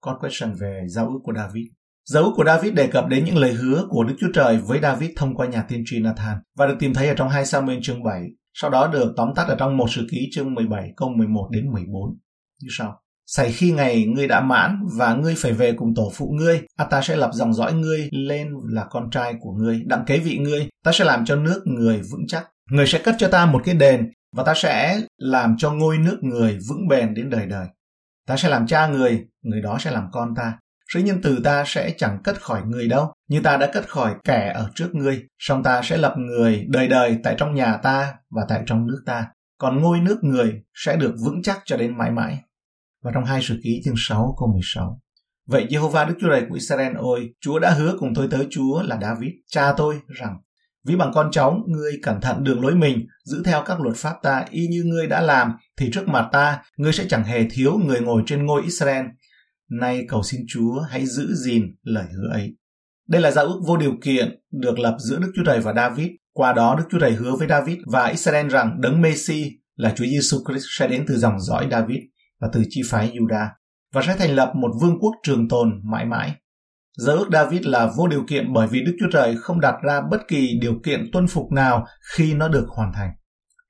con 0.01 0.17
Question 0.21 0.55
về 0.61 0.85
giao 0.89 1.09
ước 1.09 1.19
của 1.23 1.33
David. 1.37 1.65
Dấu 2.05 2.33
của 2.37 2.45
David 2.45 2.75
đề 2.75 2.87
cập 2.87 3.07
đến 3.09 3.25
những 3.25 3.37
lời 3.37 3.53
hứa 3.53 3.87
của 3.91 4.05
Đức 4.05 4.15
Chúa 4.21 4.33
Trời 4.35 4.59
với 4.59 4.81
David 4.83 5.11
thông 5.17 5.35
qua 5.35 5.47
nhà 5.47 5.63
tiên 5.63 5.83
tri 5.87 6.01
Nathan 6.01 6.39
và 6.57 6.67
được 6.67 6.77
tìm 6.79 6.95
thấy 6.95 7.09
ở 7.09 7.15
trong 7.15 7.29
2 7.29 7.47
Samuel 7.47 7.79
chương 7.83 8.03
7, 8.03 8.23
sau 8.55 8.71
đó 8.71 8.87
được 8.87 9.13
tóm 9.17 9.29
tắt 9.37 9.49
ở 9.49 9.57
trong 9.59 9.77
một 9.77 9.91
sử 9.91 10.07
ký 10.11 10.29
chương 10.33 10.55
17 10.55 10.93
câu 10.97 11.09
11 11.09 11.49
đến 11.51 11.73
14 11.73 12.19
như 12.63 12.69
sau. 12.71 13.01
Xảy 13.27 13.53
khi 13.53 13.73
ngày 13.73 14.05
ngươi 14.05 14.29
đã 14.29 14.41
mãn 14.41 14.79
và 14.97 15.15
ngươi 15.15 15.35
phải 15.39 15.53
về 15.53 15.73
cùng 15.73 15.95
tổ 15.95 16.13
phụ 16.15 16.35
ngươi, 16.39 16.63
à 16.77 16.85
ta 16.85 17.03
sẽ 17.03 17.17
lập 17.17 17.31
dòng 17.33 17.55
dõi 17.55 17.73
ngươi 17.73 18.09
lên 18.13 18.49
là 18.69 18.87
con 18.91 19.11
trai 19.11 19.35
của 19.41 19.53
ngươi, 19.53 19.83
đặng 19.87 20.05
kế 20.07 20.19
vị 20.19 20.39
ngươi, 20.39 20.69
ta 20.85 20.93
sẽ 20.93 21.05
làm 21.05 21.25
cho 21.25 21.37
nước 21.37 21.63
người 21.67 22.01
vững 22.13 22.27
chắc. 22.29 22.47
Người 22.71 22.87
sẽ 22.87 22.99
cất 22.99 23.15
cho 23.19 23.29
ta 23.29 23.47
một 23.47 23.63
cái 23.65 23.75
đền 23.75 24.11
và 24.33 24.45
ta 24.45 24.55
sẽ 24.57 25.01
làm 25.17 25.57
cho 25.59 25.73
ngôi 25.73 25.99
nước 25.99 26.19
người 26.23 26.59
vững 26.69 26.89
bền 26.89 27.15
đến 27.15 27.31
đời 27.31 27.47
đời. 27.47 27.67
Ta 28.27 28.37
sẽ 28.37 28.49
làm 28.49 28.67
cha 28.67 28.87
người, 28.87 29.27
người 29.43 29.61
đó 29.63 29.79
sẽ 29.81 29.91
làm 29.91 30.09
con 30.13 30.35
ta. 30.37 30.59
Sự 30.93 31.01
nhân 31.01 31.21
từ 31.23 31.41
ta 31.45 31.65
sẽ 31.67 31.95
chẳng 31.97 32.19
cất 32.25 32.41
khỏi 32.43 32.63
người 32.67 32.89
đâu, 32.89 33.13
như 33.29 33.41
ta 33.41 33.57
đã 33.57 33.71
cất 33.73 33.89
khỏi 33.89 34.15
kẻ 34.25 34.53
ở 34.55 34.71
trước 34.75 34.95
ngươi, 34.95 35.27
song 35.39 35.63
ta 35.63 35.83
sẽ 35.83 35.97
lập 35.97 36.15
người 36.19 36.67
đời 36.69 36.89
đời 36.89 37.19
tại 37.25 37.35
trong 37.39 37.55
nhà 37.55 37.77
ta 37.77 38.15
và 38.31 38.43
tại 38.49 38.63
trong 38.67 38.87
nước 38.87 39.03
ta. 39.07 39.27
Còn 39.59 39.81
ngôi 39.83 40.01
nước 40.01 40.19
người 40.25 40.63
sẽ 40.75 40.97
được 40.97 41.15
vững 41.25 41.43
chắc 41.43 41.61
cho 41.65 41.77
đến 41.77 41.99
mãi 41.99 42.11
mãi. 42.11 42.39
Và 43.03 43.11
trong 43.15 43.25
hai 43.25 43.41
sự 43.43 43.61
ký 43.65 43.81
chương 43.85 43.95
6 43.99 44.37
câu 44.39 44.53
16. 44.53 45.01
Vậy 45.47 45.67
Jehovah 45.71 46.09
Đức 46.09 46.15
Chúa 46.21 46.29
Trời 46.29 46.47
của 46.49 46.55
Israel 46.55 46.97
ôi, 46.97 47.31
Chúa 47.41 47.59
đã 47.59 47.71
hứa 47.71 47.97
cùng 47.99 48.15
tôi 48.15 48.29
tới 48.31 48.47
Chúa 48.51 48.83
là 48.83 48.99
David, 49.01 49.31
cha 49.47 49.73
tôi, 49.77 50.01
rằng 50.09 50.37
Ví 50.87 50.97
bằng 50.97 51.11
con 51.15 51.31
cháu, 51.33 51.61
ngươi 51.67 51.93
cẩn 52.03 52.21
thận 52.21 52.45
đường 52.45 52.63
lối 52.63 52.75
mình, 52.75 53.07
giữ 53.25 53.43
theo 53.45 53.63
các 53.67 53.81
luật 53.81 53.97
pháp 53.97 54.15
ta 54.23 54.45
y 54.51 54.67
như 54.67 54.83
ngươi 54.85 55.07
đã 55.07 55.21
làm, 55.21 55.53
thì 55.77 55.91
trước 55.93 56.09
mặt 56.09 56.29
ta, 56.33 56.63
ngươi 56.77 56.93
sẽ 56.93 57.05
chẳng 57.09 57.25
hề 57.25 57.47
thiếu 57.51 57.79
người 57.79 58.01
ngồi 58.01 58.23
trên 58.27 58.47
ngôi 58.47 58.63
Israel. 58.63 59.07
Nay 59.71 60.05
cầu 60.09 60.23
xin 60.23 60.41
Chúa 60.49 60.81
hãy 60.81 61.07
giữ 61.07 61.35
gìn 61.35 61.63
lời 61.83 62.05
hứa 62.17 62.29
ấy. 62.33 62.57
Đây 63.09 63.23
là 63.23 63.31
giao 63.31 63.45
ước 63.45 63.61
vô 63.67 63.77
điều 63.77 63.93
kiện 64.03 64.41
được 64.53 64.79
lập 64.79 64.97
giữa 65.01 65.19
Đức 65.19 65.33
Chúa 65.37 65.45
Trời 65.47 65.61
và 65.61 65.73
David. 65.73 66.09
Qua 66.33 66.53
đó 66.53 66.75
Đức 66.79 66.85
Chúa 66.91 66.99
Trời 66.99 67.13
hứa 67.13 67.37
với 67.37 67.49
David 67.49 67.79
và 67.87 68.07
Israel 68.07 68.49
rằng 68.49 68.81
đấng 68.81 69.03
Messi 69.03 69.51
là 69.77 69.93
Chúa 69.97 70.05
Giêsu 70.05 70.39
Christ 70.49 70.65
sẽ 70.79 70.89
đến 70.89 71.05
từ 71.09 71.17
dòng 71.17 71.41
dõi 71.41 71.69
David 71.71 71.99
và 72.41 72.49
từ 72.53 72.63
chi 72.69 72.83
phái 72.91 73.13
Judah 73.15 73.49
và 73.95 74.03
sẽ 74.07 74.17
thành 74.17 74.35
lập 74.35 74.53
một 74.55 74.71
vương 74.81 74.99
quốc 75.01 75.13
trường 75.23 75.49
tồn 75.49 75.81
mãi 75.93 76.07
mãi. 76.07 76.35
Giao 77.07 77.17
ước 77.17 77.29
David 77.33 77.67
là 77.67 77.93
vô 77.97 78.09
điều 78.09 78.25
kiện 78.29 78.53
bởi 78.53 78.67
vì 78.67 78.83
Đức 78.83 78.93
Chúa 79.01 79.11
Trời 79.13 79.37
không 79.37 79.61
đặt 79.61 79.75
ra 79.83 80.01
bất 80.11 80.29
kỳ 80.29 80.59
điều 80.61 80.75
kiện 80.85 81.11
tuân 81.13 81.27
phục 81.27 81.53
nào 81.53 81.87
khi 82.15 82.35
nó 82.35 82.49
được 82.49 82.67
hoàn 82.69 82.93
thành. 82.93 83.11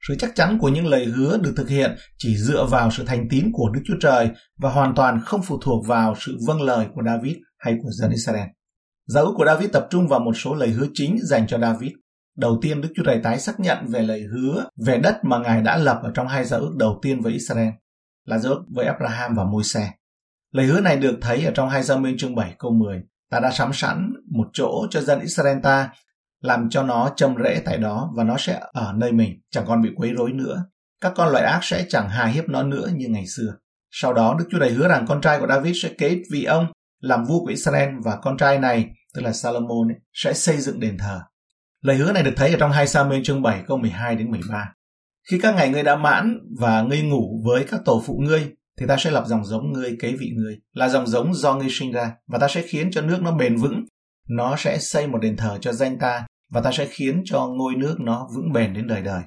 Sự 0.09 0.15
chắc 0.19 0.31
chắn 0.35 0.59
của 0.61 0.69
những 0.69 0.87
lời 0.87 1.05
hứa 1.05 1.39
được 1.39 1.53
thực 1.57 1.69
hiện 1.69 1.97
chỉ 2.19 2.37
dựa 2.37 2.67
vào 2.71 2.91
sự 2.91 3.05
thành 3.07 3.29
tín 3.31 3.51
của 3.53 3.71
Đức 3.71 3.81
Chúa 3.85 3.95
Trời 4.01 4.29
và 4.59 4.71
hoàn 4.71 4.95
toàn 4.95 5.21
không 5.25 5.43
phụ 5.43 5.59
thuộc 5.63 5.87
vào 5.87 6.15
sự 6.21 6.39
vâng 6.47 6.63
lời 6.63 6.87
của 6.95 7.03
David 7.07 7.37
hay 7.59 7.75
của 7.83 7.89
dân 7.91 8.11
Israel. 8.11 8.49
Giao 9.07 9.25
ước 9.25 9.33
của 9.37 9.47
David 9.47 9.71
tập 9.73 9.87
trung 9.91 10.09
vào 10.09 10.21
một 10.21 10.33
số 10.37 10.55
lời 10.55 10.69
hứa 10.69 10.87
chính 10.95 11.19
dành 11.23 11.47
cho 11.47 11.59
David. 11.59 11.93
Đầu 12.37 12.59
tiên, 12.63 12.81
Đức 12.81 12.89
Chúa 12.97 13.05
Trời 13.07 13.21
tái 13.23 13.39
xác 13.39 13.61
nhận 13.61 13.87
về 13.89 14.03
lời 14.03 14.23
hứa 14.35 14.65
về 14.87 14.99
đất 14.99 15.19
mà 15.23 15.39
Ngài 15.39 15.63
đã 15.63 15.77
lập 15.77 16.01
ở 16.03 16.11
trong 16.15 16.29
hai 16.29 16.45
giao 16.45 16.61
ước 16.61 16.77
đầu 16.77 16.99
tiên 17.03 17.21
với 17.21 17.33
Israel, 17.33 17.71
là 18.25 18.39
giao 18.39 18.53
ước 18.53 18.63
với 18.75 18.87
Abraham 18.87 19.35
và 19.35 19.45
Môi-se. 19.45 19.91
Lời 20.53 20.67
hứa 20.67 20.81
này 20.81 20.97
được 20.97 21.19
thấy 21.21 21.45
ở 21.45 21.53
trong 21.55 21.69
hai 21.69 21.83
Gia 21.83 21.97
Minh 21.97 22.17
chương 22.19 22.35
7 22.35 22.55
câu 22.59 22.73
10. 22.73 23.03
Ta 23.31 23.41
đã 23.41 23.51
sắm 23.51 23.73
sẵn 23.73 24.13
một 24.31 24.47
chỗ 24.53 24.87
cho 24.91 25.01
dân 25.01 25.21
Israel 25.21 25.59
ta, 25.63 25.91
làm 26.41 26.71
cho 26.71 26.83
nó 26.83 27.13
châm 27.17 27.35
rễ 27.45 27.63
tại 27.65 27.79
đó 27.79 28.11
và 28.17 28.25
nó 28.25 28.37
sẽ 28.39 28.61
ở 28.73 28.93
nơi 28.97 29.13
mình, 29.13 29.41
chẳng 29.51 29.65
còn 29.67 29.83
bị 29.83 29.91
quấy 29.97 30.11
rối 30.11 30.33
nữa. 30.33 30.65
Các 31.01 31.13
con 31.17 31.29
loại 31.29 31.45
ác 31.45 31.61
sẽ 31.63 31.85
chẳng 31.89 32.09
hà 32.09 32.27
hiếp 32.27 32.49
nó 32.49 32.63
nữa 32.63 32.89
như 32.95 33.07
ngày 33.09 33.27
xưa. 33.27 33.55
Sau 33.91 34.13
đó 34.13 34.37
Đức 34.39 34.45
Chúa 34.51 34.59
Trời 34.59 34.73
hứa 34.73 34.89
rằng 34.89 35.07
con 35.09 35.21
trai 35.21 35.41
của 35.41 35.47
David 35.47 35.83
sẽ 35.83 35.89
kế 35.99 36.17
vị 36.33 36.45
ông 36.45 36.67
làm 37.01 37.25
vua 37.25 37.41
của 37.41 37.47
Israel 37.47 37.89
và 38.05 38.17
con 38.23 38.37
trai 38.37 38.59
này, 38.59 38.89
tức 39.15 39.23
là 39.23 39.33
Salomon, 39.33 39.89
sẽ 40.13 40.33
xây 40.33 40.57
dựng 40.57 40.81
đền 40.81 40.99
thờ. 40.99 41.21
Lời 41.83 41.97
hứa 41.97 42.13
này 42.13 42.23
được 42.23 42.33
thấy 42.37 42.51
ở 42.51 42.57
trong 42.61 42.73
2 42.73 42.87
Samuel 42.87 43.23
chương 43.25 43.43
7 43.43 43.63
câu 43.67 43.79
12 43.79 44.17
đến 44.17 44.31
13. 44.31 44.73
Khi 45.31 45.39
các 45.43 45.55
ngày 45.55 45.69
ngươi 45.69 45.83
đã 45.83 45.97
mãn 45.97 46.39
và 46.61 46.83
ngươi 46.83 47.03
ngủ 47.03 47.43
với 47.45 47.65
các 47.71 47.81
tổ 47.85 48.03
phụ 48.07 48.21
ngươi, 48.25 48.53
thì 48.81 48.87
ta 48.87 48.97
sẽ 48.99 49.11
lập 49.11 49.25
dòng 49.27 49.45
giống 49.45 49.73
ngươi 49.73 49.97
kế 50.01 50.13
vị 50.13 50.31
ngươi, 50.37 50.59
là 50.73 50.89
dòng 50.89 51.07
giống 51.07 51.35
do 51.35 51.55
ngươi 51.55 51.69
sinh 51.71 51.93
ra, 51.93 52.13
và 52.27 52.39
ta 52.39 52.49
sẽ 52.49 52.63
khiến 52.63 52.91
cho 52.91 53.03
nước 53.03 53.19
nó 53.23 53.33
bền 53.33 53.57
vững. 53.57 53.85
Nó 54.29 54.57
sẽ 54.59 54.79
xây 54.79 55.07
một 55.07 55.19
đền 55.19 55.37
thờ 55.37 55.59
cho 55.61 55.73
danh 55.73 55.99
ta, 55.99 56.27
và 56.51 56.61
ta 56.61 56.73
sẽ 56.73 56.87
khiến 56.91 57.23
cho 57.25 57.47
ngôi 57.47 57.75
nước 57.75 57.97
nó 58.01 58.29
vững 58.35 58.53
bền 58.53 58.75
đến 58.75 58.87
đời 58.87 59.03
đời. 59.03 59.23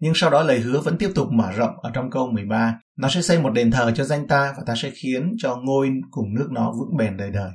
Nhưng 0.00 0.12
sau 0.14 0.30
đó 0.30 0.42
lời 0.42 0.60
hứa 0.60 0.80
vẫn 0.80 0.98
tiếp 0.98 1.10
tục 1.14 1.28
mở 1.32 1.52
rộng 1.52 1.80
ở 1.82 1.90
trong 1.94 2.10
câu 2.10 2.30
13. 2.32 2.80
Nó 2.98 3.08
sẽ 3.08 3.22
xây 3.22 3.38
một 3.38 3.50
đền 3.50 3.70
thờ 3.70 3.92
cho 3.96 4.04
danh 4.04 4.28
ta 4.28 4.54
và 4.56 4.62
ta 4.66 4.74
sẽ 4.76 4.90
khiến 4.90 5.32
cho 5.38 5.56
ngôi 5.56 5.90
cùng 6.10 6.34
nước 6.34 6.48
nó 6.52 6.72
vững 6.78 6.96
bền 6.96 7.16
đời 7.16 7.30
đời. 7.30 7.50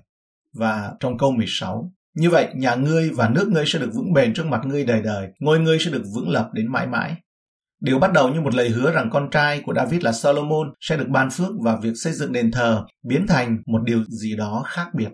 Và 0.55 0.91
trong 0.99 1.17
câu 1.17 1.31
16. 1.31 1.91
Như 2.15 2.29
vậy, 2.29 2.47
nhà 2.55 2.75
ngươi 2.75 3.09
và 3.09 3.29
nước 3.29 3.47
ngươi 3.51 3.63
sẽ 3.67 3.79
được 3.79 3.91
vững 3.93 4.13
bền 4.13 4.33
trước 4.33 4.45
mặt 4.45 4.61
ngươi 4.65 4.85
đời 4.85 5.01
đời. 5.01 5.27
Ngôi 5.39 5.59
ngươi 5.59 5.79
sẽ 5.79 5.91
được 5.91 6.03
vững 6.15 6.29
lập 6.29 6.49
đến 6.53 6.71
mãi 6.71 6.87
mãi. 6.87 7.15
Điều 7.81 7.99
bắt 7.99 8.13
đầu 8.13 8.29
như 8.29 8.41
một 8.41 8.55
lời 8.55 8.69
hứa 8.69 8.91
rằng 8.91 9.09
con 9.11 9.29
trai 9.31 9.61
của 9.65 9.73
David 9.73 10.03
là 10.03 10.11
Solomon 10.11 10.73
sẽ 10.79 10.97
được 10.97 11.07
ban 11.09 11.29
phước 11.29 11.51
và 11.63 11.77
việc 11.81 11.93
xây 11.95 12.13
dựng 12.13 12.31
đền 12.31 12.51
thờ 12.51 12.85
biến 13.07 13.27
thành 13.27 13.57
một 13.65 13.79
điều 13.83 14.03
gì 14.03 14.35
đó 14.35 14.63
khác 14.67 14.87
biệt. 14.93 15.09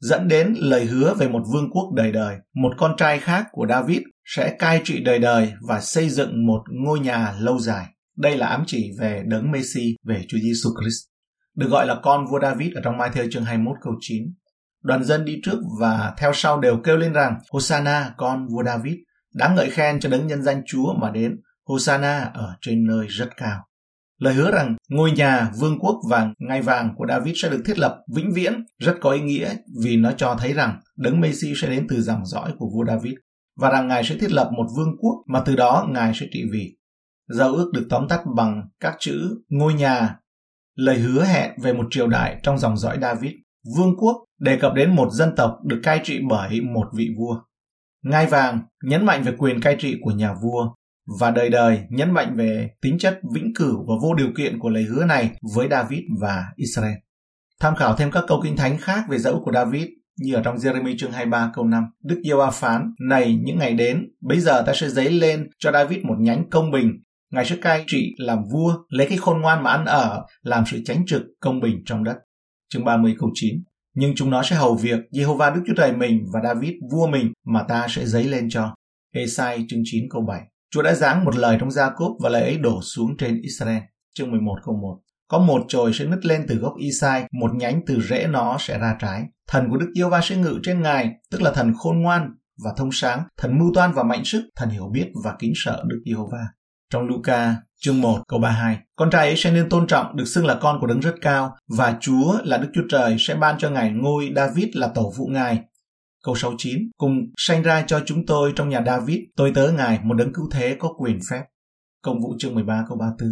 Dẫn 0.00 0.28
đến 0.28 0.54
lời 0.58 0.84
hứa 0.84 1.14
về 1.14 1.28
một 1.28 1.42
vương 1.52 1.70
quốc 1.70 1.92
đời 1.94 2.12
đời, 2.12 2.36
một 2.54 2.72
con 2.78 2.96
trai 2.96 3.18
khác 3.18 3.46
của 3.52 3.66
David 3.68 4.00
sẽ 4.24 4.56
cai 4.58 4.80
trị 4.84 5.00
đời 5.04 5.18
đời 5.18 5.52
và 5.68 5.80
xây 5.80 6.08
dựng 6.08 6.46
một 6.46 6.62
ngôi 6.84 7.00
nhà 7.00 7.34
lâu 7.40 7.58
dài. 7.58 7.86
Đây 8.16 8.36
là 8.36 8.46
ám 8.46 8.62
chỉ 8.66 8.90
về 8.98 9.22
đấng 9.26 9.50
Messi, 9.50 9.96
về 10.04 10.24
Chúa 10.28 10.38
Giêsu 10.38 10.70
Christ. 10.80 11.04
Được 11.56 11.70
gọi 11.70 11.86
là 11.86 11.96
con 12.02 12.26
vua 12.26 12.40
David 12.40 12.74
ở 12.74 12.80
trong 12.84 12.98
Matthew 12.98 13.30
chương 13.30 13.44
21 13.44 13.76
câu 13.82 13.94
9. 14.00 14.22
Đoàn 14.82 15.04
dân 15.04 15.24
đi 15.24 15.40
trước 15.44 15.58
và 15.80 16.14
theo 16.18 16.32
sau 16.34 16.60
đều 16.60 16.76
kêu 16.84 16.96
lên 16.96 17.12
rằng 17.12 17.38
Hosanna 17.52 18.14
con 18.16 18.46
vua 18.48 18.64
David, 18.64 18.94
đáng 19.34 19.54
ngợi 19.54 19.70
khen 19.70 20.00
cho 20.00 20.08
đấng 20.08 20.26
nhân 20.26 20.42
danh 20.42 20.62
Chúa 20.66 20.94
mà 20.94 21.10
đến, 21.10 21.40
Hosanna 21.68 22.30
ở 22.34 22.56
trên 22.60 22.86
nơi 22.86 23.06
rất 23.06 23.28
cao. 23.36 23.64
Lời 24.18 24.34
hứa 24.34 24.50
rằng 24.50 24.76
ngôi 24.88 25.10
nhà, 25.10 25.50
vương 25.58 25.78
quốc 25.78 26.00
và 26.10 26.32
ngai 26.38 26.62
vàng 26.62 26.94
của 26.96 27.06
David 27.08 27.34
sẽ 27.42 27.50
được 27.50 27.62
thiết 27.66 27.78
lập 27.78 27.98
vĩnh 28.14 28.32
viễn 28.32 28.64
rất 28.78 28.96
có 29.00 29.10
ý 29.10 29.20
nghĩa 29.20 29.54
vì 29.82 29.96
nó 29.96 30.12
cho 30.12 30.36
thấy 30.38 30.52
rằng 30.52 30.80
đấng 30.96 31.20
Messi 31.20 31.52
sẽ 31.56 31.68
đến 31.68 31.86
từ 31.88 32.02
dòng 32.02 32.26
dõi 32.26 32.52
của 32.58 32.70
vua 32.74 32.84
David 32.86 33.14
và 33.56 33.70
rằng 33.70 33.88
Ngài 33.88 34.04
sẽ 34.04 34.16
thiết 34.18 34.32
lập 34.32 34.50
một 34.56 34.66
vương 34.76 34.96
quốc 34.98 35.14
mà 35.26 35.40
từ 35.40 35.56
đó 35.56 35.86
Ngài 35.90 36.12
sẽ 36.14 36.26
trị 36.32 36.44
vì. 36.52 36.76
Giao 37.28 37.52
ước 37.52 37.70
được 37.74 37.86
tóm 37.90 38.08
tắt 38.08 38.20
bằng 38.36 38.68
các 38.80 38.96
chữ 38.98 39.42
ngôi 39.48 39.74
nhà, 39.74 40.16
lời 40.74 40.98
hứa 40.98 41.24
hẹn 41.24 41.50
về 41.62 41.72
một 41.72 41.86
triều 41.90 42.06
đại 42.06 42.40
trong 42.42 42.58
dòng 42.58 42.76
dõi 42.76 42.98
David, 43.00 43.32
vương 43.76 43.96
quốc 43.96 44.24
đề 44.40 44.58
cập 44.60 44.74
đến 44.74 44.96
một 44.96 45.08
dân 45.12 45.36
tộc 45.36 45.58
được 45.64 45.80
cai 45.82 46.00
trị 46.04 46.20
bởi 46.28 46.60
một 46.60 46.88
vị 46.94 47.08
vua. 47.18 47.40
Ngai 48.04 48.26
vàng 48.26 48.60
nhấn 48.82 49.06
mạnh 49.06 49.22
về 49.22 49.32
quyền 49.38 49.60
cai 49.60 49.76
trị 49.78 49.96
của 50.02 50.10
nhà 50.10 50.34
vua 50.42 50.74
và 51.20 51.30
đời 51.30 51.50
đời 51.50 51.80
nhấn 51.90 52.10
mạnh 52.10 52.36
về 52.36 52.70
tính 52.82 52.98
chất 52.98 53.20
vĩnh 53.34 53.54
cửu 53.54 53.86
và 53.88 53.94
vô 54.02 54.14
điều 54.14 54.28
kiện 54.36 54.58
của 54.58 54.68
lời 54.68 54.82
hứa 54.82 55.04
này 55.04 55.30
với 55.54 55.68
David 55.70 56.00
và 56.20 56.44
Israel. 56.56 56.94
Tham 57.60 57.76
khảo 57.76 57.96
thêm 57.96 58.10
các 58.10 58.24
câu 58.28 58.40
kinh 58.44 58.56
thánh 58.56 58.78
khác 58.78 59.04
về 59.08 59.18
dẫu 59.18 59.42
của 59.44 59.52
David 59.52 59.86
như 60.18 60.34
ở 60.34 60.42
trong 60.42 60.56
Jeremy 60.56 60.94
chương 60.98 61.12
23 61.12 61.50
câu 61.54 61.64
5. 61.64 61.84
Đức 62.04 62.20
giê 62.24 62.32
hô 62.32 62.50
phán, 62.50 62.94
này 63.00 63.38
những 63.42 63.58
ngày 63.58 63.74
đến, 63.74 64.04
bây 64.20 64.40
giờ 64.40 64.62
ta 64.66 64.72
sẽ 64.74 64.88
dấy 64.88 65.10
lên 65.10 65.48
cho 65.58 65.72
David 65.72 65.98
một 66.04 66.16
nhánh 66.18 66.50
công 66.50 66.70
bình. 66.70 66.92
Ngài 67.30 67.44
sẽ 67.44 67.56
cai 67.62 67.84
trị 67.86 68.14
làm 68.18 68.38
vua, 68.52 68.74
lấy 68.88 69.06
cái 69.06 69.18
khôn 69.18 69.40
ngoan 69.40 69.62
mà 69.62 69.70
ăn 69.70 69.84
ở, 69.84 70.26
làm 70.42 70.64
sự 70.66 70.80
tránh 70.84 71.06
trực 71.06 71.22
công 71.40 71.60
bình 71.60 71.82
trong 71.86 72.04
đất. 72.04 72.16
Chương 72.68 72.84
30 72.84 73.14
câu 73.18 73.30
9. 73.34 73.54
Nhưng 73.94 74.12
chúng 74.16 74.30
nó 74.30 74.42
sẽ 74.42 74.56
hầu 74.56 74.74
việc 74.74 75.00
Jehovah 75.10 75.54
Đức 75.54 75.60
Chúa 75.66 75.74
Trời 75.76 75.92
mình 75.92 76.20
và 76.32 76.40
David 76.44 76.72
vua 76.92 77.06
mình 77.06 77.32
mà 77.46 77.62
ta 77.68 77.86
sẽ 77.90 78.06
dấy 78.06 78.24
lên 78.24 78.48
cho. 78.50 78.74
Esai 79.14 79.64
chương 79.68 79.82
9 79.84 80.04
câu 80.10 80.22
7. 80.28 80.40
Chúa 80.70 80.82
đã 80.82 80.94
giáng 80.94 81.24
một 81.24 81.36
lời 81.36 81.56
trong 81.60 81.70
Gia 81.70 81.90
Cốp 81.90 82.12
và 82.20 82.28
lời 82.28 82.42
ấy 82.42 82.58
đổ 82.58 82.80
xuống 82.82 83.16
trên 83.16 83.40
Israel. 83.42 83.82
Chương 84.14 84.30
11 84.30 84.54
câu 84.64 84.74
1. 84.82 84.98
Có 85.28 85.38
một 85.38 85.64
chồi 85.68 85.92
sẽ 85.94 86.04
nứt 86.04 86.26
lên 86.26 86.44
từ 86.48 86.54
gốc 86.54 86.74
Isai, 86.78 87.24
một 87.32 87.50
nhánh 87.54 87.80
từ 87.86 88.00
rễ 88.00 88.26
nó 88.26 88.56
sẽ 88.60 88.78
ra 88.78 88.96
trái. 89.00 89.22
Thần 89.48 89.70
của 89.70 89.76
Đức 89.76 89.90
Yêu 89.94 90.08
Va 90.08 90.20
sẽ 90.22 90.36
ngự 90.36 90.58
trên 90.62 90.82
ngài, 90.82 91.10
tức 91.30 91.42
là 91.42 91.52
thần 91.52 91.72
khôn 91.78 92.02
ngoan 92.02 92.30
và 92.64 92.70
thông 92.76 92.88
sáng, 92.92 93.22
thần 93.36 93.58
mưu 93.58 93.74
toan 93.74 93.92
và 93.92 94.02
mạnh 94.02 94.24
sức, 94.24 94.42
thần 94.56 94.68
hiểu 94.68 94.88
biết 94.92 95.06
và 95.24 95.34
kính 95.38 95.52
sợ 95.56 95.82
Đức 95.86 96.00
Yêu 96.04 96.28
Va. 96.32 96.46
Trong 96.90 97.06
Luca 97.06 97.56
chương 97.80 98.00
1 98.00 98.18
câu 98.28 98.40
32, 98.40 98.78
con 98.96 99.10
trai 99.10 99.26
ấy 99.26 99.36
sẽ 99.36 99.50
nên 99.50 99.68
tôn 99.68 99.86
trọng, 99.86 100.16
được 100.16 100.24
xưng 100.24 100.46
là 100.46 100.58
con 100.60 100.80
của 100.80 100.86
đấng 100.86 101.00
rất 101.00 101.14
cao, 101.20 101.56
và 101.68 101.96
Chúa 102.00 102.38
là 102.44 102.58
Đức 102.58 102.68
Chúa 102.74 102.84
Trời 102.90 103.16
sẽ 103.18 103.34
ban 103.34 103.58
cho 103.58 103.70
ngài 103.70 103.90
ngôi 103.90 104.32
David 104.36 104.68
là 104.74 104.88
tổ 104.94 105.12
phụ 105.16 105.26
ngài. 105.30 105.60
Câu 106.24 106.34
69, 106.34 106.78
cùng 106.96 107.14
sanh 107.36 107.62
ra 107.62 107.84
cho 107.86 108.02
chúng 108.06 108.26
tôi 108.26 108.52
trong 108.56 108.68
nhà 108.68 108.82
David, 108.86 109.18
tôi 109.36 109.52
tớ 109.54 109.72
ngài 109.72 110.00
một 110.02 110.14
đấng 110.14 110.32
cứu 110.32 110.48
thế 110.52 110.76
có 110.78 110.92
quyền 110.98 111.18
phép. 111.30 111.44
Công 112.02 112.20
vụ 112.20 112.34
chương 112.38 112.54
13 112.54 112.84
câu 112.88 112.98
34, 112.98 113.28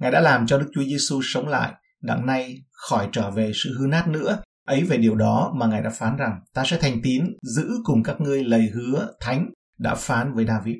Ngài 0.00 0.10
đã 0.10 0.20
làm 0.20 0.46
cho 0.46 0.58
Đức 0.58 0.66
Chúa 0.74 0.84
Giêsu 0.84 1.20
sống 1.22 1.48
lại, 1.48 1.72
đặng 2.02 2.26
nay 2.26 2.56
khỏi 2.72 3.08
trở 3.12 3.30
về 3.30 3.52
sự 3.54 3.76
hư 3.78 3.86
nát 3.86 4.08
nữa. 4.08 4.42
Ấy 4.66 4.84
về 4.84 4.96
điều 4.96 5.14
đó 5.14 5.52
mà 5.56 5.66
Ngài 5.66 5.82
đã 5.82 5.90
phán 5.90 6.16
rằng, 6.16 6.40
ta 6.54 6.62
sẽ 6.66 6.78
thành 6.80 7.00
tín, 7.02 7.24
giữ 7.42 7.68
cùng 7.84 8.02
các 8.02 8.20
ngươi 8.20 8.44
lời 8.44 8.70
hứa 8.74 9.08
thánh 9.20 9.50
đã 9.78 9.94
phán 9.94 10.34
với 10.34 10.46
David. 10.46 10.76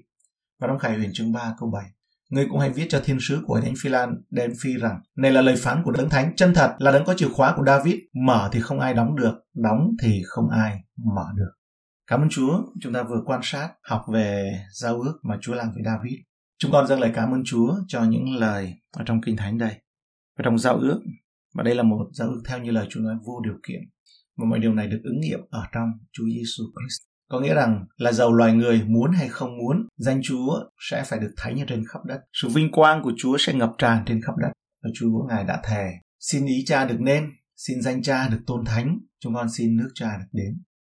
Và 0.61 0.69
trong 0.69 0.79
Khải 0.79 0.97
huyền 0.97 1.11
chương 1.13 1.33
3 1.33 1.55
câu 1.59 1.71
7, 1.71 1.85
Ngươi 2.29 2.47
cũng 2.51 2.61
hãy 2.61 2.71
viết 2.71 2.87
cho 2.89 3.01
thiên 3.05 3.19
sứ 3.21 3.43
của 3.47 3.61
Thánh 3.61 3.75
Phi 3.83 3.91
Lan 3.91 4.15
Đen 4.31 4.53
phi 4.61 4.77
rằng, 4.77 5.01
này 5.17 5.33
là 5.33 5.41
lời 5.41 5.57
phán 5.59 5.83
của 5.83 5.91
Đấng 5.91 6.09
Thánh, 6.09 6.37
chân 6.37 6.55
thật 6.55 6.75
là 6.79 6.93
Đấng 6.93 7.05
có 7.05 7.15
chìa 7.15 7.29
khóa 7.29 7.55
của 7.57 7.65
David, 7.67 7.95
mở 8.27 8.49
thì 8.53 8.61
không 8.61 8.81
ai 8.81 8.95
đóng 8.95 9.17
được, 9.17 9.35
đóng 9.55 9.91
thì 10.03 10.23
không 10.27 10.49
ai 10.49 10.81
mở 11.15 11.27
được. 11.37 11.51
Cảm 12.07 12.21
ơn 12.21 12.29
Chúa, 12.29 12.63
chúng 12.81 12.93
ta 12.93 13.03
vừa 13.03 13.23
quan 13.27 13.41
sát, 13.43 13.71
học 13.83 14.05
về 14.13 14.53
giao 14.73 15.01
ước 15.01 15.19
mà 15.23 15.39
Chúa 15.41 15.55
làm 15.55 15.73
với 15.75 15.83
David. 15.85 16.15
Chúng 16.59 16.73
con 16.73 16.87
dâng 16.87 17.01
lời 17.01 17.11
cảm 17.15 17.33
ơn 17.33 17.43
Chúa 17.45 17.75
cho 17.89 18.05
những 18.05 18.37
lời 18.37 18.75
ở 18.93 19.05
trong 19.07 19.21
Kinh 19.21 19.37
Thánh 19.37 19.59
đây. 19.59 19.75
Và 20.39 20.43
trong 20.45 20.59
giao 20.59 20.77
ước, 20.77 21.01
và 21.55 21.63
đây 21.63 21.75
là 21.75 21.83
một 21.83 22.07
giao 22.13 22.29
ước 22.29 22.43
theo 22.49 22.59
như 22.59 22.71
lời 22.71 22.87
Chúa 22.91 23.01
nói 23.01 23.15
vô 23.27 23.41
điều 23.45 23.57
kiện. 23.69 23.81
Và 24.37 24.45
mọi 24.51 24.59
điều 24.59 24.75
này 24.75 24.87
được 24.87 25.01
ứng 25.05 25.21
nghiệm 25.21 25.41
ở 25.51 25.63
trong 25.73 25.89
Chúa 26.13 26.25
Giêsu 26.25 26.65
Christ. 26.75 27.03
Có 27.29 27.41
nghĩa 27.41 27.55
rằng 27.55 27.85
là 27.97 28.13
giàu 28.13 28.33
loài 28.33 28.53
người 28.53 28.83
muốn 28.87 29.13
hay 29.13 29.29
không 29.29 29.57
muốn, 29.59 29.89
danh 29.97 30.21
Chúa 30.23 30.61
sẽ 30.91 31.05
phải 31.07 31.19
được 31.19 31.35
thấy 31.37 31.55
như 31.55 31.65
trên 31.69 31.85
khắp 31.89 32.05
đất. 32.05 32.21
Sự 32.33 32.49
vinh 32.49 32.73
quang 32.73 33.03
của 33.03 33.13
Chúa 33.17 33.37
sẽ 33.39 33.53
ngập 33.53 33.73
tràn 33.79 34.05
trên 34.07 34.21
khắp 34.23 34.37
đất. 34.37 34.49
Và 34.83 34.91
Chúa 34.95 35.27
Ngài 35.29 35.45
đã 35.45 35.61
thề, 35.65 35.91
xin 36.21 36.47
ý 36.47 36.65
cha 36.67 36.85
được 36.85 37.01
nên, 37.01 37.31
xin 37.57 37.83
danh 37.83 38.03
cha 38.03 38.29
được 38.29 38.41
tôn 38.47 38.65
thánh, 38.65 38.99
chúng 39.21 39.35
con 39.35 39.51
xin 39.51 39.77
nước 39.77 39.89
cha 39.95 40.17
được 40.19 40.29
đến. 40.33 40.63